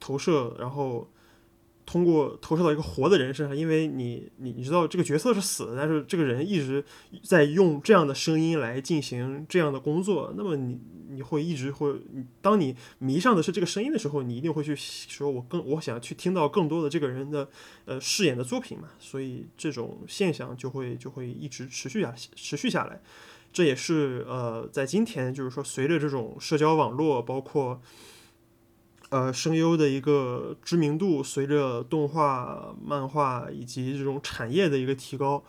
[0.00, 1.08] 投射，然后
[1.86, 6.84] 通过投射到一个活的人身上，因为你你你知道这个角色是死的，但是这个人一直
[7.22, 11.94] 在用这样的声音来进行这样的工作，那么你你会一直会，
[12.42, 17.48] 当你迷上的是这个声音的时候，你一定会去说，我更我想去听到更多的这个人的
[17.84, 23.00] 呃饰演的作品嘛，所以这种现象就会就会一直持续下持续下来，
[23.52, 27.80] 这也是呃在今天就是说随着这种社交网络包括。
[29.10, 35.44] 呃，声优的一个知名度随着动画、漫画以及这种产业的一个提高，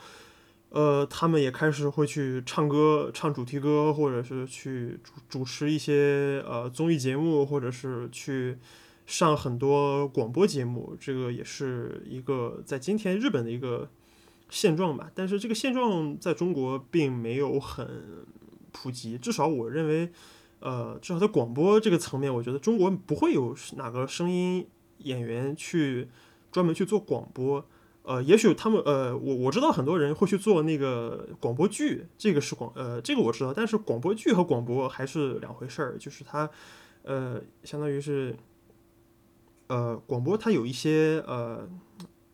[0.69, 8.59] 呃，他们也开始会去唱歌、唱主题歌，或者是去主主持一些呃综艺节目，或者是去
[9.07, 10.95] 上很多广播节目。
[10.99, 13.89] 这个也是一个在今天日本的一个
[14.51, 15.09] 现状吧。
[15.15, 18.23] 但是这个现状在中国并没有很
[18.71, 20.11] 普及，至少我认为。
[20.59, 24.67] 呃，至少在广播这个层面，我觉得中国不会有哪个声音
[24.97, 26.07] 演员去
[26.51, 27.63] 专门去做广播。
[28.01, 33.53] 呃，也许他们呃，我我知道很多人会去做那个广播剧，这个是广呃，这个我知道。
[33.53, 36.49] 但是广播剧和广播还是两回事儿，就是它
[37.03, 38.35] 呃，相当于是
[39.67, 41.69] 呃，广播它有一些呃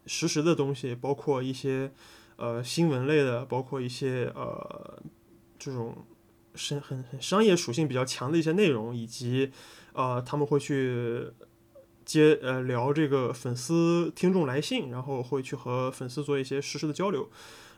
[0.06, 1.92] 实时的东西，包括一些
[2.38, 5.02] 呃新闻类的，包括一些呃
[5.60, 5.94] 这种。
[6.56, 9.52] 是很很商业属性比较强的一些内容，以及
[9.94, 11.28] 呃他们会去
[12.06, 17.30] 接呃聊这个粉丝听众来信，然后会去和粉丝做一些实时的交流。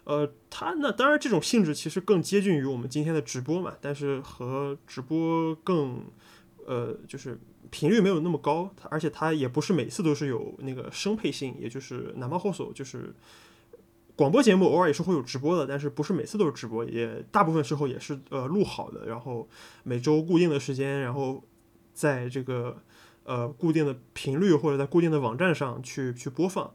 [0.04, 6.04] 呃，他那当然这种性质其实更接近于我们今天的直播嘛，但是和直播更
[6.66, 13.14] 呃就是频率没有那么高，而且它也不是每次都是有那个声配性，也就是南方后手就是。
[14.18, 19.50] 广播节目偶尔也是会有直播的，但是不是每次都是直播，也大部分时候也是呃录好的，然后
[19.84, 21.44] 每周固定的时间，然后
[21.94, 22.82] 在这个
[23.24, 26.72] 呃固定的频率或者在固定的网站上去去播放。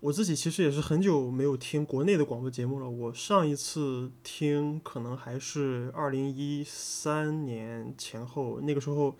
[0.00, 9.14] 我自己其实也是很久没有听国内的广播节目了，我上一次听可能还是二零一三年前后，那个时候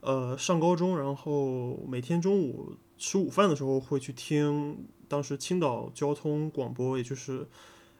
[0.00, 4.86] 呃上高中，然后每天中午吃午饭的时候会去听。
[5.08, 7.46] 当时青岛交通广播，也就是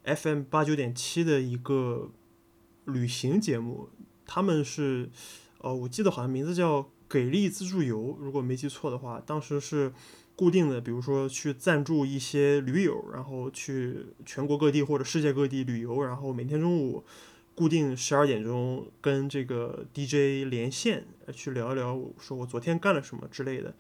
[0.05, 2.11] FM 八九点七的一个
[2.85, 3.89] 旅行节目，
[4.25, 5.11] 他们是，
[5.59, 9.93] 呃，我记得好像名字叫《给力自助游》，如果没记错的话，当时是
[10.37, 17.05] 固定的，比如说去赞助一些驴友，然后去全国各地或者世界各地旅游，然后每天中午
[17.55, 23.75] 固定十二点钟跟这个 DJ 连线，去聊一聊，说我昨天干了什么之类的。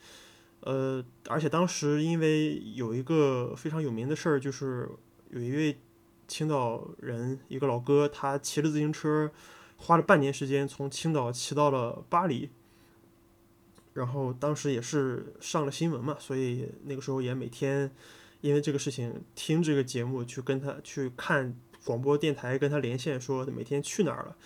[0.66, 4.90] 呃，而且当时因为有一个非常有名的事儿，就是
[5.30, 5.78] 有一位
[6.26, 9.30] 青岛人，一个老哥，他骑着自行车，
[9.76, 12.50] 花了半年时间从青岛骑到了巴黎，
[13.94, 17.88] 然后当时也是上了新闻嘛，所以那个时候也每天
[18.40, 24.36] 因为这个事情听这个节目，去跟他去看广播电台跟他连线，说每天去哪儿了。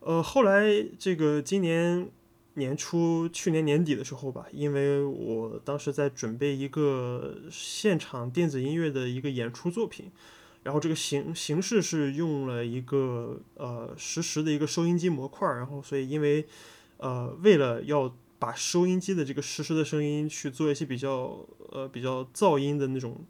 [0.00, 2.10] 呃，后来这个今年。
[2.56, 10.12] 年初去年年底的时候吧，因为我当时在准备一个现场电子音乐的一个演出作品，
[10.62, 16.46] 然后这个形形式是用了一个呃实时的一个收音机模块，然后所以因为
[16.98, 23.24] 呃为了要把收音机的这个实时的声音去做一些比较呃比较噪音的那种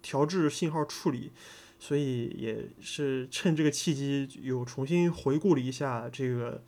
[0.00, 1.32] 调制信号处理，
[1.80, 6.62] 所以也是趁这个契机又重新回顾了一下这个。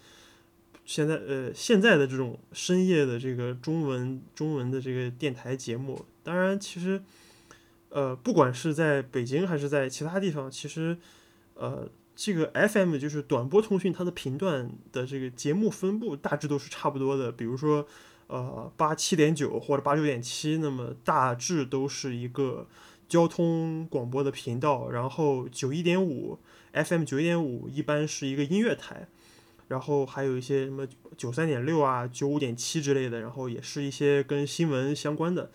[0.89, 7.03] 现在呃，现在的这种深夜的这个中文中文的这个电台节目，当然其实，
[7.91, 10.97] 呃，不管是在北京还是在其他地方，其实，
[11.53, 11.87] 呃，
[12.17, 17.31] 这个 FM 就是短波通讯，它的频段的这个节目分布大致都是差不多的。
[17.31, 17.87] 比如说，
[18.29, 22.67] 呃，八七点九或者八九点七，那么大致都是一个
[23.07, 24.89] 交通广播的频道。
[24.89, 26.39] 然后九一点五
[26.73, 29.07] FM 九一点五一般是一个音乐台，
[29.69, 35.51] 然后还有一些什么九三点六啊、九五点七之类的，然后也是一些跟新闻相关的。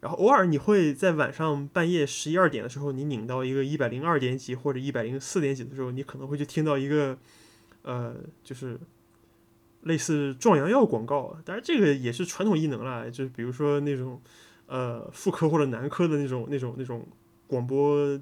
[0.00, 7.18] 然后偶尔你会在晚上半夜十一二点的时候，你拧到一个一百零二点几或者一百零四点几的时候，你可能会去听到一个，
[7.82, 8.80] 呃，就是
[9.82, 11.36] 类似壮阳药广告。
[11.44, 14.18] 当然这个也是传统异能啦，就是比如说那种
[14.68, 17.06] 呃妇科或者男科的那种那种那种
[17.46, 18.18] 广播，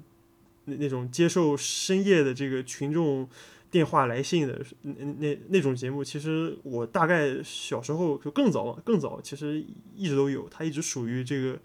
[0.65, 3.29] 那那种接受深夜的这个群众。
[3.71, 9.63] 电话来信的那那那种节目，其实我大概小时候就更早更早，其实
[9.95, 11.59] 一直都有，它一直属于这个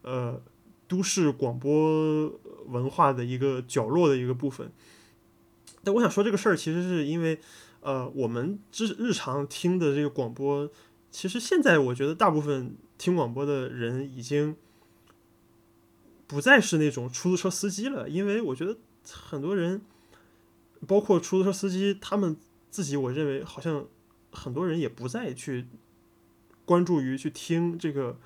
[0.00, 0.40] 呃
[0.88, 2.32] 都市广播
[2.68, 4.72] 文化的一个角落的一个部分。
[5.84, 7.38] 但我想说这个事儿，其实是因为
[7.80, 10.70] 呃我们之日常听的这个广播，
[11.10, 14.56] 其实现在我觉得大部分听广播的人已经
[16.26, 19.82] 不再是那种出租车司机了，因为我觉得很多人。
[20.86, 22.36] 包括出租车司机，他们
[22.68, 23.86] 自己，我认为好像
[24.32, 25.66] 很多人也不再去
[26.64, 28.18] 关注于去听这个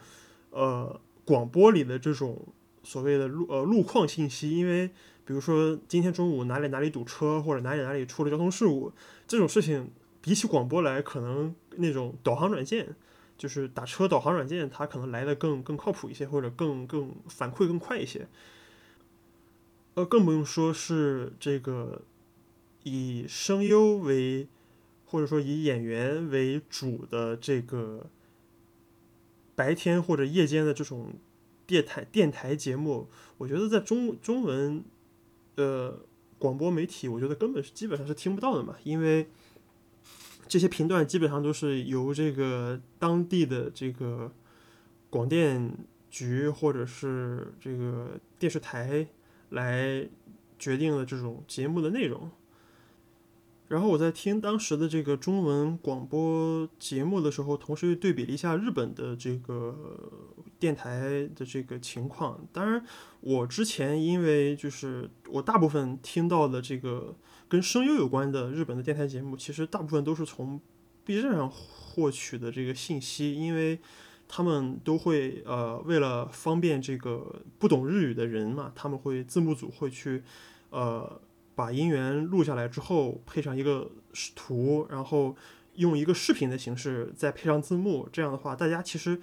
[0.51, 2.47] 呃广播里的这种
[2.83, 4.89] 所谓的路呃路况信息，因为
[5.25, 8.91] 比如说今天中午哪里哪里堵车，或者哪里哪里出了交通事故，
[9.29, 9.91] 这种事情
[10.23, 12.95] 比起广播来，可能那种导航软件，
[13.37, 18.27] 就是打车导航软件，它可能来的更更靠谱一些，或者更更反馈更快一些。
[19.95, 22.01] 呃，更不用说是这个。
[22.89, 24.47] 以声优为，
[25.05, 28.09] 或者说以演员为主的这个
[29.57, 31.15] 白天或者夜间的这种
[31.67, 33.09] 电台电台节目，
[33.39, 34.85] 我觉得在中中文
[35.57, 35.99] 呃
[36.39, 39.27] 广播媒体，我觉得根本是基本上是听不到的嘛，因为
[40.47, 44.31] 这些频段基本上都是由这个当地的这个
[45.11, 45.73] 广电
[46.09, 49.09] 局或者是这个电视台
[49.51, 50.09] 来
[50.57, 52.31] 决定的这种节目的内容。
[53.69, 59.77] 然后我在听当时的这个中文广播节目的时候，同时又对比了一下日本的这个
[60.59, 62.47] 电台的这个情况。
[62.53, 62.85] 当然，
[63.21, 67.17] 我之前因为就是我大部分听到的这个
[67.49, 70.61] 跟声优有关的日本的电台节目，其实大部分都是从
[71.05, 73.81] B 站上获取的这个信息，因为
[74.29, 80.23] 他们都会呃为了方便这个不懂日语的人嘛，他们会字幕组会去
[80.71, 81.21] 呃。
[81.57, 83.91] 把音源录下来之后，配上一个
[84.35, 85.35] 图，然后
[85.77, 89.19] 用一个视频的形式再配上字幕，这样的话，大家其实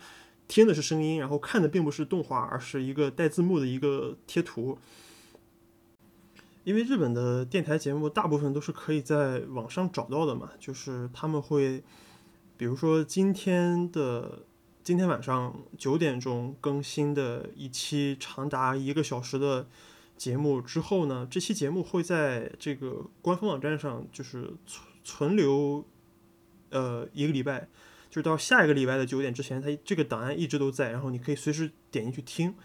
[0.47, 4.79] 听的是声音，然后看的并不是动画，而是一个带字幕的一个贴图。
[6.63, 11.83] 因为日本的电台节目大部分都是可以在网上找到的嘛，就是他们会，
[12.57, 14.39] 比如说今天的
[14.81, 19.67] 今天晚上九点钟更新的一期长达一个小时的。
[20.23, 25.83] 节目之后呢，这期节目会在这个官方网站上就是存存留，
[26.69, 27.67] 呃，一个礼拜，
[28.09, 32.55] 就是到下一个礼拜的九点之前，它这个档案一直都在，然后你可以随时点进去听。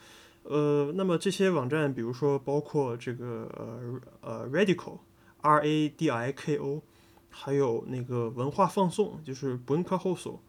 [0.45, 6.85] 呃，那么这些网站，比如说包括这个呃呃 Radical，R A D I K O，
[7.29, 10.41] 还有那个文化放送，就是 Bunka h o s o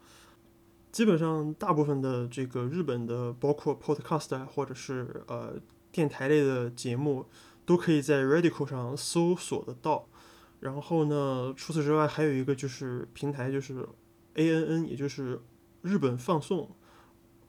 [0.92, 5.60] 基本上大部分的这个日本的，包括 Podcast 或者是呃。
[5.92, 7.26] 电台类的节目
[7.64, 10.06] 都可以在 Radical 上搜索得到。
[10.60, 13.88] 然后呢，除此之外还有一个就是平台，就是
[14.34, 15.40] ANN，也就是
[15.82, 16.70] 日本放送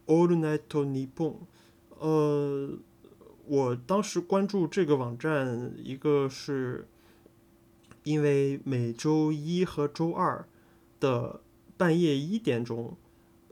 [0.08, 1.36] All Night Nippon。
[2.00, 2.70] 呃，
[3.46, 6.88] 我当时关注这个网站，一个是
[8.04, 10.48] 因为每周一和周二
[11.00, 11.42] 的
[11.78, 12.98] 半夜一点钟。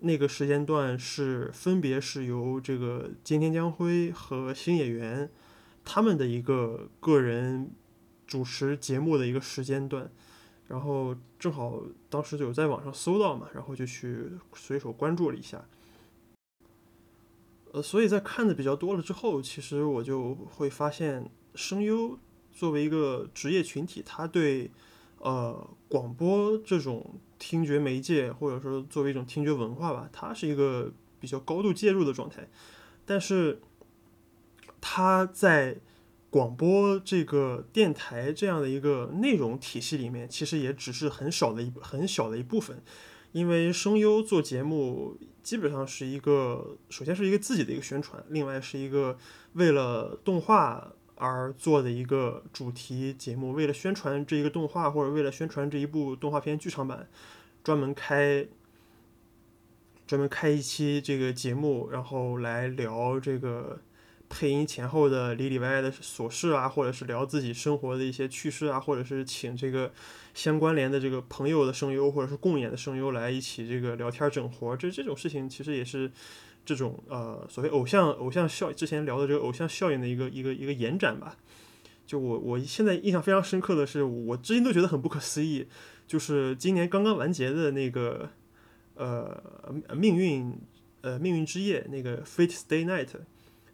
[0.01, 5.29] 那个时间段是分别是由这个菅田将晖和星野源
[5.83, 7.71] 他们的一个个人
[8.25, 10.09] 主持节目的一个时间段，
[10.67, 15.65] 然后正好当时就有在网上搜到嘛，然后就去随手关注了一下。
[17.71, 22.17] 呃，所以在看的比较多了之后，其实我就会发现，声优
[22.51, 24.71] 作为一个职业群体，他对
[25.17, 27.19] 呃广播这种。
[27.39, 32.47] 听觉媒介，或者说作为一种听觉文化吧，它是一个比较高度介入的状态。
[33.05, 33.59] 但是，
[34.79, 35.77] 它在
[36.29, 42.83] 广播这个电台这样的一个内容体系里面，其实也只是很少的一很小的一部分。
[43.31, 49.17] 因为声优做节目，基本上是一个，首先是一个自己的一个宣传，另外是一个
[49.53, 57.07] 为了动画而做的一个主题节目，为了宣传这一个动画或者为了宣传这一部动画片剧场版，
[57.63, 58.47] 专门开
[60.07, 63.81] 专门开一期这个节目，然后来聊这个
[64.29, 69.91] 配音前后的里里外外的琐事啊，或者是聊自己生活的一些趣事啊，或者是请这个
[70.33, 76.11] 相关联的这个朋友的声优或者是共演的声优来一起这个聊天整活，这这种事情其实也是
[76.65, 81.37] 这种呃所谓偶像偶像效之前聊的这个偶像效应的一个一个一个延展吧。
[82.05, 85.67] 就我我现在印象非常深刻的是，我至今都觉得很不可思议，
[86.07, 88.31] 就是今年刚刚完结的那个
[88.95, 89.39] 呃
[89.95, 90.57] 命运
[91.01, 93.09] 呃命运之夜那个 Fate Stay Night，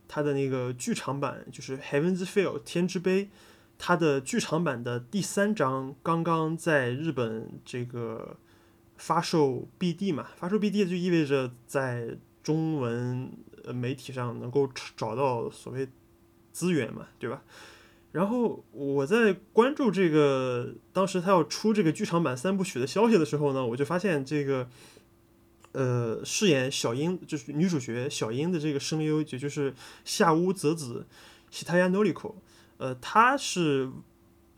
[0.10, 3.30] 它的那个剧场版就是 Heaven's Feel 天之杯，
[3.78, 8.36] 它的剧场版的第三章刚刚在日本这个
[8.98, 13.32] 发售 BD 嘛，发售 BD 就意味着在中文
[13.64, 15.88] 呃媒体上能够找到所谓
[16.52, 17.41] 资源嘛，对吧？
[18.12, 24.70] 然后我在关注这个当时他要出这个剧场版三部曲的消息的时候呢，我就发现这个
[25.72, 29.74] 呃饰演小樱就是女主角小樱的这个声优，也就是
[30.06, 31.08] 夏屋泽子
[31.50, 32.38] 西太亚诺里口，
[32.78, 33.89] 呃，她是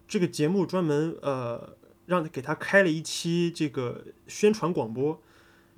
[0.07, 5.19] 这个节目专门呃让给他开了一期这个宣传广播，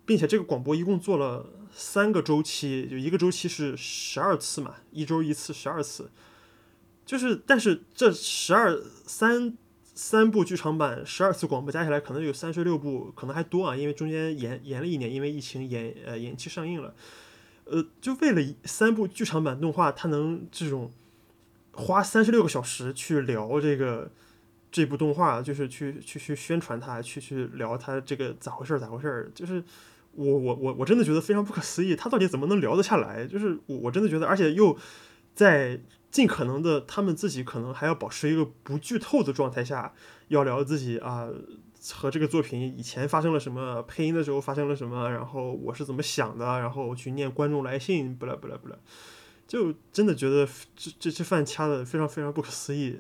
[0.10, 6.10] 并且这个广播一共做了三个周期，就一个周期是十二次嘛，一周一次，十二次。
[7.06, 9.56] 就是，但是这十二三
[9.94, 16.96] 三部剧场版十二次广播加起来可能有三十六部，可能还多啊，因为中间延延了一年，因为疫情延呃延期上映了。
[17.66, 20.92] 呃，就为了三部剧场版动画，它能这种
[21.74, 24.10] 花三十六个小时去聊这个
[24.72, 29.64] 这部动画，就是去去去宣传它，去去聊它这个咋回事儿咋回事儿，就是
[30.14, 33.26] 我我我我真的觉得非常不可思议，他到底怎么能聊得下来？
[33.26, 34.78] 就是我我真的觉得，而且又
[35.34, 35.82] 在。
[36.12, 39.94] 尽可能的，他们自己可能还要保持一个不剧透的状态下，
[40.30, 41.30] 要聊自己啊
[41.94, 48.76] 和这个作品以前发生了什么，配音的时候发生了什么，然后我是怎么想的，然后去念观众来信，不啦不啦不啦，
[49.48, 53.00] 就真的觉得这这这饭掐的非常非常不可思议。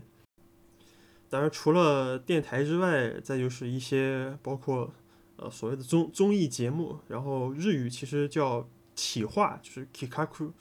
[1.32, 4.94] 当然，除了电台之外，再就是一些包括
[5.42, 10.52] 呃所谓的综综艺节目，然后日语其实叫企划，就是 kikaku。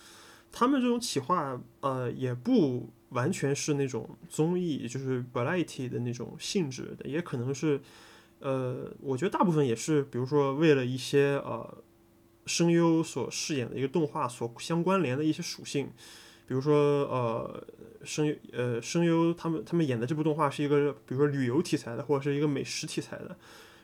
[0.51, 7.79] 他们这种企划，呃，也不完全是那种综艺，就是 variety 的那种性质的，也可能是，
[8.39, 11.85] 呃，我觉得大部分也是，比如说为了一些呃
[12.47, 15.91] 声优所饰演的一个动画所相关联的一些属性，
[16.47, 16.75] 比如说
[17.09, 17.63] 呃
[18.05, 23.37] 声呃声优他们他们演的这部动画是一个，比如说旅游题材的，或者是一个美食题材的，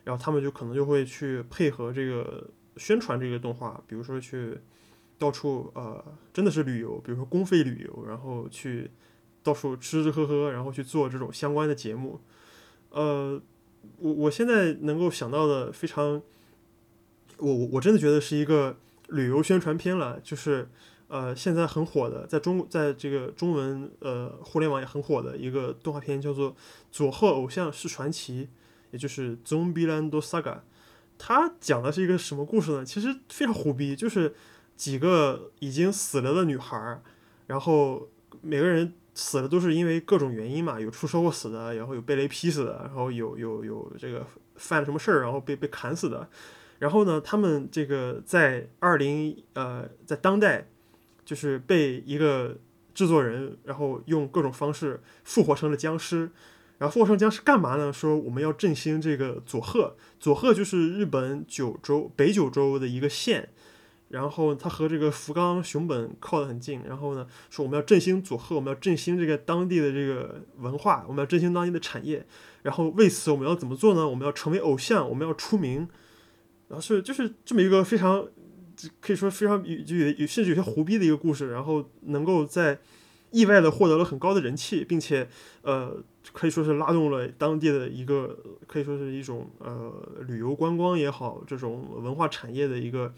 [0.04, 4.58] 然后他们就可能就会去配合这个宣传这个动画，比如说去。
[5.16, 8.90] 到处呃，真的是旅游，比如说公费旅游，然后去
[9.44, 12.20] 到处吃吃喝喝，然后去做这种相关的节目。
[12.90, 13.40] 呃，
[13.98, 16.20] 我我现在能够想到的非常，
[17.38, 18.76] 我我我真的觉得是一个
[19.06, 20.68] 旅游宣传片了，就是
[21.06, 26.50] 呃现在很火的，在中在这个中文呃互联网也很火的一个动画片，叫做
[26.90, 28.44] 《佐贺偶像是传奇》，
[28.94, 30.42] 也就是《Zombieland Saga》。
[31.18, 32.82] 它讲的是一个什么故事呢？
[32.86, 34.34] 其实非常虎逼，就是。
[34.76, 37.00] 几个已经死了的女孩，
[37.46, 38.08] 然后
[38.40, 44.26] 每个人死了都是因为各种原因嘛，有出车祸死的，然后有被雷劈死的，然后有有有这个
[44.56, 46.28] 犯了什么事儿，然后被被砍死的。
[46.80, 50.66] 然后呢，他们这个在二零呃在当代，
[51.24, 52.56] 就是被一个
[52.92, 56.32] 制作人，然后用各种方式复活成了僵尸。
[56.78, 57.92] 然后复活成僵尸干嘛呢？
[57.92, 63.48] 说我们要振兴这个佐贺，佐贺就是日本九州北九州的一个县。
[64.08, 72.24] 然后他和这个福冈熊本靠得很近，然后呢说我们要振兴佐贺，我们要振兴这个当地的这个文化，我们要振兴当地的产业。
[72.62, 74.08] 然后为此我们要怎么做呢？
[74.08, 75.88] 我们要成为偶像，我们要出名。
[76.68, 78.24] 然后是就是这么一个非常
[79.00, 82.78] 可以说非常有就有甚至有些胡逼的一个故事，然后能够在
[83.34, 85.28] 意外的获得了很高的人气，并且
[85.62, 85.96] 呃
[86.32, 89.92] 可以说是拉动了当地的一个可以说是一种呃
[90.28, 93.12] 旅游观光也好，这种文化产业的一个。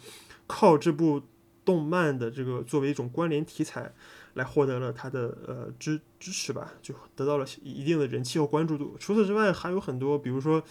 [0.48, 1.22] 靠这部
[1.64, 3.92] 动漫的这个作为一种关联题材，
[4.34, 8.94] 来获得了他的呃支支持吧，就得到了一定的人气和关注度。
[9.00, 10.62] 除此之外，还有很多，比如说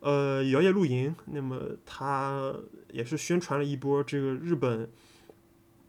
[0.00, 2.54] 呃摇曳露营，那么他
[2.90, 4.88] 也是宣传了一波这个日本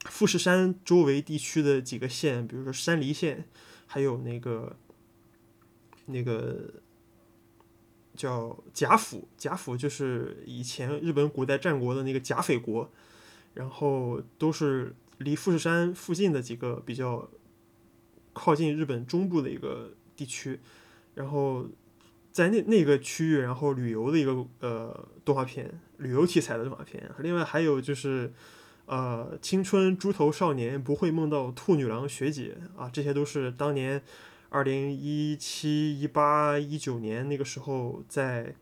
[0.09, 3.45] 富士山周围地区的几个县，比如说山梨县，
[3.87, 4.75] 还有那个
[6.07, 6.73] 那个
[8.15, 12.91] 叫甲府，甲府就是以前日本古代战国的那个甲斐国。
[13.55, 17.29] 然后都是离富士山附近的几个比较
[18.31, 20.59] 靠近日本中部的一个地区，
[21.15, 21.67] 然后
[22.31, 27.11] 在那那个区域，然后旅游的一个呃动画片，旅游题材的动画片。
[27.17, 28.31] 另外还有就是
[28.89, 34.01] 呃青春猪头少年不会梦到兔女郎学姐啊，这些都是当年
[34.49, 38.55] 二零一七、一八、一九年那个时候在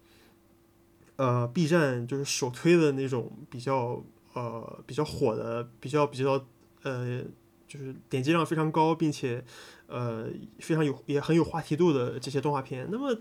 [1.16, 4.04] 呃 B 站就是首推的那种比较
[4.34, 6.46] 呃比较火的、比较比较
[6.84, 7.24] 呃
[7.66, 9.44] 就是点击量非常高，并且
[9.88, 10.28] 呃
[10.60, 12.90] 非常有也很有话题度的这些动画片。
[12.92, 13.18] 那么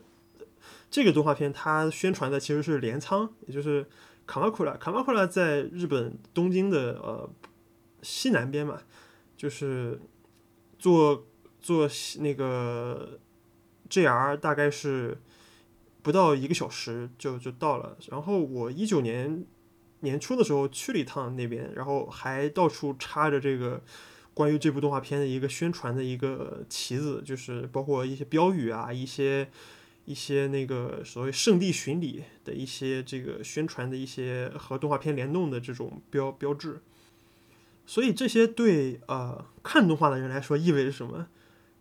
[0.91, 3.87] 这个动画片它宣传的其实是镰仓，也就是
[4.27, 4.75] 卡马库拉。
[4.77, 7.31] 卡马库拉在日本东京的呃
[8.03, 8.79] 西南边嘛，
[9.37, 10.01] 就是
[10.79, 11.27] 坐
[11.61, 13.19] 坐那个
[13.89, 15.19] JR 大概是
[16.03, 17.97] 不到一个小时就就到了。
[18.11, 19.45] 然后我一九年
[20.01, 23.83] 年初的时候去了一趟那边，然后还到处插着这个
[24.35, 29.51] 关于这部动画片的一个宣传的一个旗子，就是包括一些标语啊，一些
[30.07, 36.81] 一些那个所谓圣地巡礼的一些这个宣传的一些和动画片联动的这种标标志。
[37.85, 41.29] 所以这些对呃看动画的人来说意味着什么？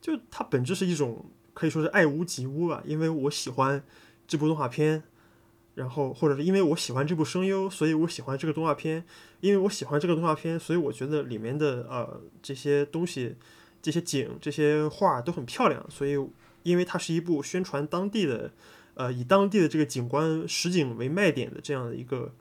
[0.02, 3.84] 就它本质是一种可以说是爱屋及乌吧，因为我喜欢
[4.28, 5.02] 这部动画片，
[5.74, 9.04] 然后或者是因为我喜欢这部声优，所以我喜欢这个动画片，
[9.40, 13.36] 因为我喜欢这个动画片，所以我觉得里面的呃这些东西、
[13.82, 16.16] 这些景、这些画都很漂亮，所以
[16.66, 18.52] 因为它是一部宣传当地的，
[18.96, 22.34] 呃以当地的这个景观实景为卖点的这样的一个。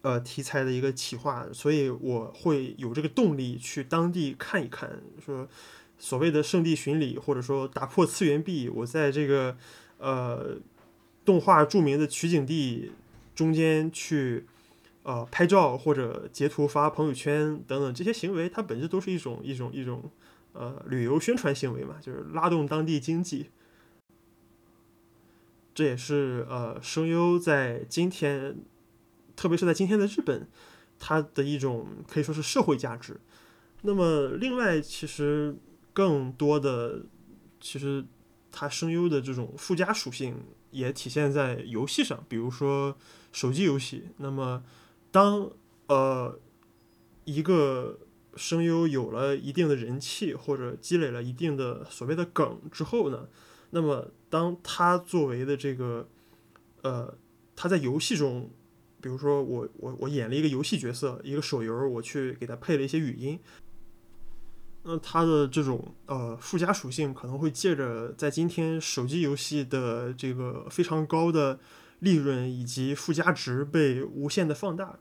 [0.00, 5.48] 呃，题材的一个企划，所以我会有这个动力去当地看一看，说
[5.98, 9.56] 所谓的圣地巡礼，或者说打破次元壁，我在这个
[9.98, 10.56] 呃
[11.24, 12.92] 动画著名的取景地
[13.34, 14.46] 中间去
[15.02, 20.08] 呃拍照或者截图发朋友圈等等这些行为，它本质都是一种一种一种
[20.52, 23.50] 呃旅游宣传行为嘛，就是拉动当地经济。
[25.74, 28.56] 这也是呃声优在今天。
[29.36, 30.48] 特别是在今天的日本，
[30.98, 33.20] 它的一种可以说是社会价值。
[33.82, 35.56] 那么，另外其实
[35.92, 37.02] 更多的，
[37.60, 38.04] 其实
[38.50, 40.42] 它声优的这种附加属性
[40.72, 42.96] 也体现在游戏上，比如说
[43.30, 44.08] 手机游戏。
[44.16, 44.64] 那么，
[45.12, 45.48] 当
[45.86, 46.36] 呃
[47.24, 47.96] 一个
[48.38, 53.28] 声优有了一定的人气或者积累了一定的所谓的梗之后呢，
[53.70, 56.08] 那么当他作为的这个
[56.82, 57.14] 呃
[57.54, 58.48] 他在游戏中。
[59.00, 63.38] 比如说我我我演了一个游戏角色，一个手游，我去给他配了一些语音，
[64.82, 71.60] 那它的这种呃附加属性可能会借着在今天手机游戏的这个非常高的
[72.00, 74.98] 利润以及附加值被无限的放大。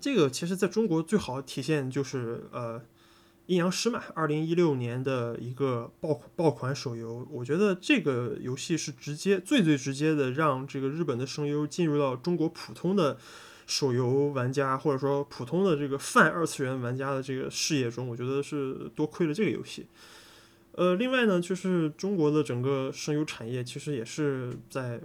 [0.00, 2.82] 这个其实在中国最好体现就是呃。
[3.46, 13.18] 阴阳师嘛，二零一六年的一个爆爆款手游，我觉得这个游戏是直接最最直接的让这个日本的声优进入到中国普通的
[13.66, 19.88] 手游玩家或者说普通的这个泛二次元玩家的这个视野中，我觉得是多亏了这个游戏。
[20.76, 25.00] 呃，另外呢，就是中国的整个声优产业其实也是在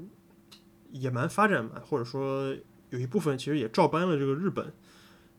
[0.91, 2.55] 野蛮发展嘛，或者说
[2.95, 4.71] 有一部分其实也照搬了这个日本。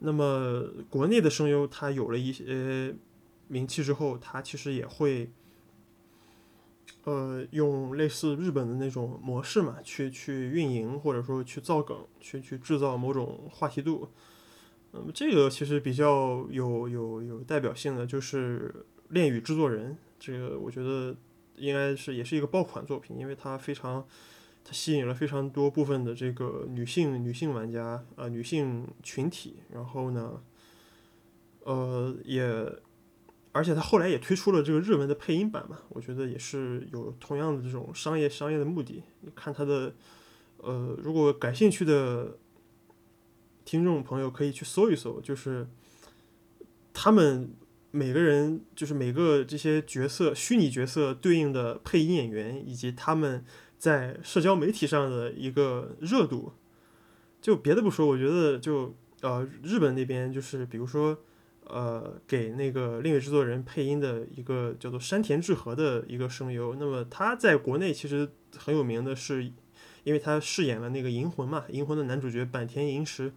[0.01, 2.95] 那么国内的声优他有了一些
[3.49, 5.31] 名气之后，他其实也会，
[7.05, 14.11] 呃，用类似日本的那种模式嘛，去去运营或者说去造梗，去去制造某种话题度。
[14.93, 18.75] 那么这个其实比较有有有代表性的就是
[19.09, 21.17] 《恋与制作人》，这个我觉得
[21.57, 24.07] 应该是也是一个爆款作品，因为它非常。
[24.69, 29.59] 它吸引了非常多部分的这个女性女性玩家，呃，女性群体。
[29.71, 30.43] 然后呢，
[31.63, 32.43] 呃，也，
[33.53, 39.05] 而且它后来也推出了这个日文的配音版嘛，我觉得也是有同样的这种商业商业的目的。
[39.21, 39.95] 你看它的，
[40.57, 42.37] 呃，如果感兴趣的
[43.65, 45.69] 听众朋友可以去搜一搜，就是
[46.93, 47.55] 他们
[47.93, 53.45] 每个人，就是每个这些角色虚拟角色对应的配音演员，以及他们。
[53.79, 56.53] 在社交媒体上的一个热度，
[57.43, 61.19] 就别的不说，我觉得就呃日本那边就是比如说
[61.65, 69.45] 呃给那个另一制作人配音的一个叫做山田智和的一个声优，那么他在国内其实很有名的是，
[70.05, 73.33] 因为他饰演了那个银魂嘛，银魂的男主角坂田银时，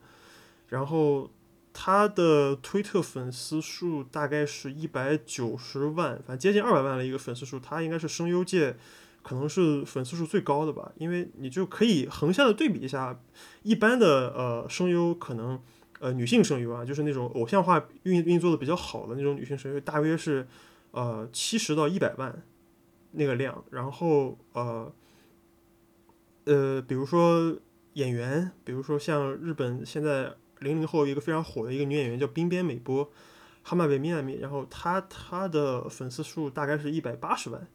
[0.70, 1.30] 然后
[1.74, 8.78] 他的推特粉丝数大概是一百九十万，反正接近二百万的一个粉丝数，他应该是声优界。
[9.22, 13.20] 可能是粉丝数最高的吧，因为你就可以横向的对比一下，
[13.64, 15.60] 一般的呃声优可能
[16.00, 20.48] 呃女性声优啊，就是那种偶像化运运作的比较好的那种女性声优，大约是
[20.92, 22.42] 呃七十到一百万
[23.12, 24.92] 那个量，然后呃
[26.46, 27.58] 呃，比如说
[27.94, 33.12] 演员，比如说像日本现在零零后一个非常火的一个女演员叫滨边美波，
[33.64, 37.68] 哈马贝米亚米，然后她她的粉丝数大概是一百八十万，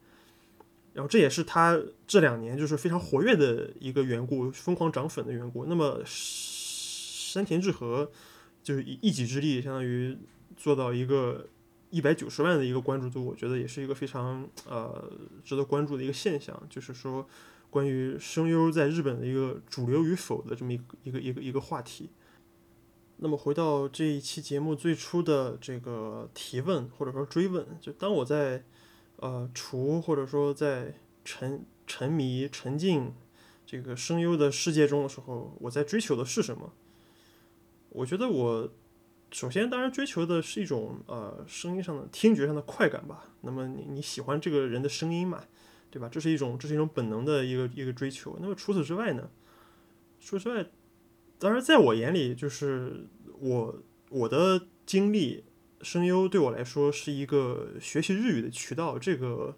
[0.94, 5.66] 然后这也是他这两年就是非常活跃的一个缘故，疯狂涨粉的缘故。
[5.66, 8.10] 那么山田智和
[8.62, 10.16] 就是以一己之力，相当于
[10.56, 11.46] 做到一个
[11.90, 15.12] 一百九十万的一个关注度，我觉得也是一个非常呃
[15.44, 17.28] 值得关注的一个现象，就是说。
[17.70, 22.08] 关于声优在日本的一个主流与否的这么一个一个一个一个话题。
[23.16, 28.62] 那么回到这一期节目最初的这个提问或者说追问，就当我在
[29.16, 30.94] 呃除或者说在
[31.24, 33.12] 沉沉迷沉浸
[33.66, 36.72] 这个声优的世界中的时候，我在追求的是什么？
[37.90, 38.70] 我觉得我
[39.30, 43.30] 首先当然追求的是一种呃声音上的听觉上的快感吧。
[43.42, 45.44] 那么你你喜欢这个人的声音嘛？
[45.90, 46.08] 对吧？
[46.08, 48.36] 这是一种，这是一种本能的一个一个追求。
[48.40, 49.30] 那么除此之外呢？
[50.18, 50.68] 说实话，
[51.38, 53.06] 当然在我眼里，就是
[53.38, 55.44] 我我的经历，
[55.84, 58.98] 声优对我来说是一个学习日语的渠道。
[58.98, 59.54] 这个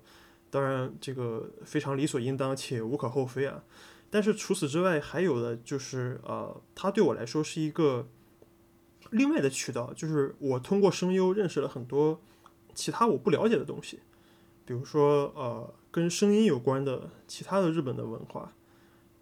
[0.51, 3.63] 当然，这个非常理所应当且无可厚非啊。
[4.11, 8.09] 但是除此之外，还有的就是呃，它对我来说是一个
[9.11, 12.21] 另外的渠道，就是我通过声优认识了很多
[12.75, 14.01] 其他我不了解的东西，
[14.67, 15.73] 比如说呃。
[15.89, 18.53] 跟声音有关的其他的日本的文化，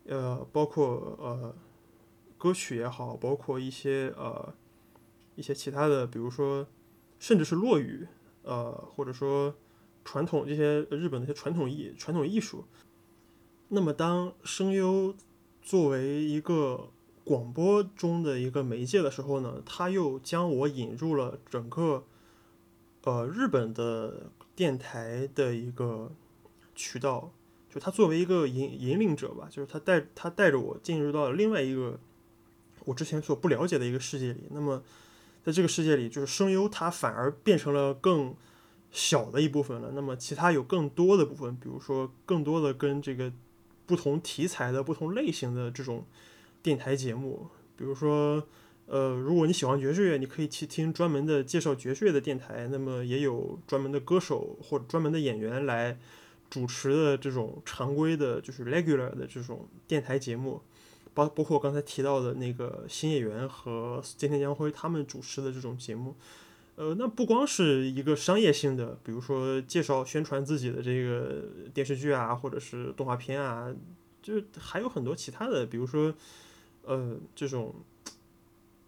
[0.06, 1.54] 呃，包括呃
[2.36, 4.52] 歌曲也好，包括一些呃
[5.36, 6.66] 一些其他的，比如说
[7.18, 8.06] 甚至是落语，
[8.42, 9.54] 呃，或者说
[10.04, 12.64] 传统这些日本的一些传统艺传统艺术。
[13.68, 15.14] 那么，当声优
[15.62, 16.90] 作为一个
[17.24, 22.04] 广播中的一个媒介的时候呢，他又将我引入了整个
[23.02, 26.12] 呃日本的电台的一个。
[26.76, 27.30] 渠道，
[27.70, 32.00] 就他作为一个引引领者吧，就是他带他带着我进入到了另外一个
[32.84, 34.48] 我之前所不了解的一个世界里。
[34.50, 34.82] 那么，
[35.44, 38.34] 在这个世界里，就是声优它反而变成了更
[38.90, 39.92] 小的一部分了。
[39.94, 43.32] 那么，其他有更多的部分，比如说更多的跟这个
[43.86, 46.06] 不同题材的不同类型的这种
[46.62, 48.46] 电台节目，比如说，
[48.86, 52.66] 呃，如果你喜欢爵士乐，你可以去听专门的介绍爵士乐的电台。
[52.70, 55.98] 那么，也有专门的歌手或者专门的演员来。
[56.50, 60.60] 主持的这种常规的，就是 regular 的这种电台节目，
[61.14, 66.14] 包包括刚才提到的那个新演员和菅田将晖他们主持的这种节目，
[66.76, 73.72] 呃，那不光是一个商业性的，比如说介绍宣传自己的这个电视剧啊，或者是动画片啊，
[74.22, 76.12] 就还有很多其他的，比如说
[76.82, 77.74] 呃这种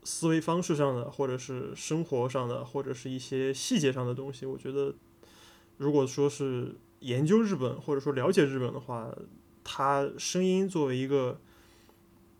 [0.04, 4.94] 思维方式上的，或者是生活上的，或者是一些细节上的东西，我觉得
[5.78, 6.74] 如果说是。
[7.00, 9.14] 研究日本或者说了解日本的话，
[9.62, 11.38] 它声音作为一个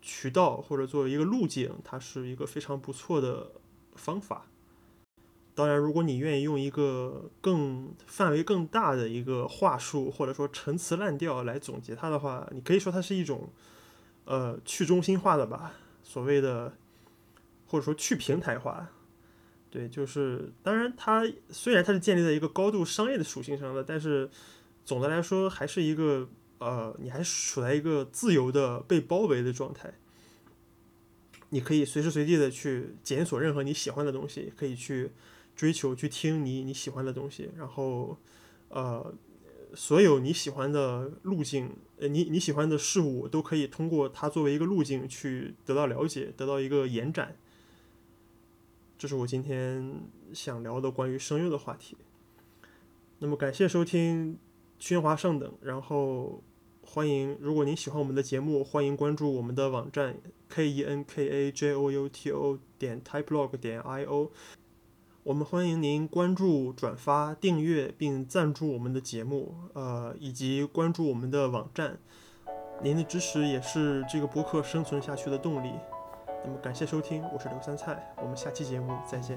[0.09, 3.51] 渠道或者作为一个路径，它是一个非常不错的
[3.97, 4.47] 方法。
[5.53, 13.51] 当然，如果你愿意用一个更范围更大的一个话术或者说陈词滥调来总结它的话，你可以说它是一种
[14.27, 15.73] 呃去中心化的吧，
[16.05, 16.75] 所谓的
[17.67, 18.89] 或者说去平台化。
[19.71, 24.31] 对，就是当然，它虽然它是建立在一个高度商业的属性上的，但是
[24.85, 26.29] 总的来说还是一个
[26.59, 29.95] 呃，你还处在一个自由的被包围的状态。
[31.51, 35.13] 你可以随时随地的去检索任何你喜欢的东西，可以去
[35.55, 38.19] 追求、去听你你喜欢的东西，然后
[38.69, 39.15] 呃，
[39.75, 47.37] 所有你喜欢的路径，呃，你你喜欢的事物都可以通过它作为一个路径去得到了解，得到一个延展。
[48.99, 50.01] 这是我今天
[50.33, 51.97] 想聊的关于声优的话题。
[53.21, 54.39] 那么感谢收听
[54.85, 56.43] 《喧哗上等》，然后
[56.89, 60.16] 欢迎，如果您喜欢我们的节目，欢迎关注我们的网站
[60.49, 64.30] k e n k a j o u t o 点 typelog 点 i o。
[65.24, 71.99] 我们欢迎您关注、转发、订阅并赞助我们的节目，呃，以及关注我们的网站。
[72.80, 75.72] 您的支持也是这个播客生存下去的动力。
[76.45, 79.37] 那么感谢收听，我是刘三菜，我们下期节目再见。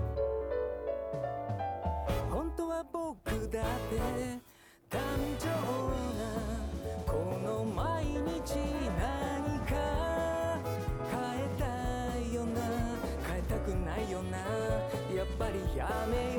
[15.87, 16.30] coming.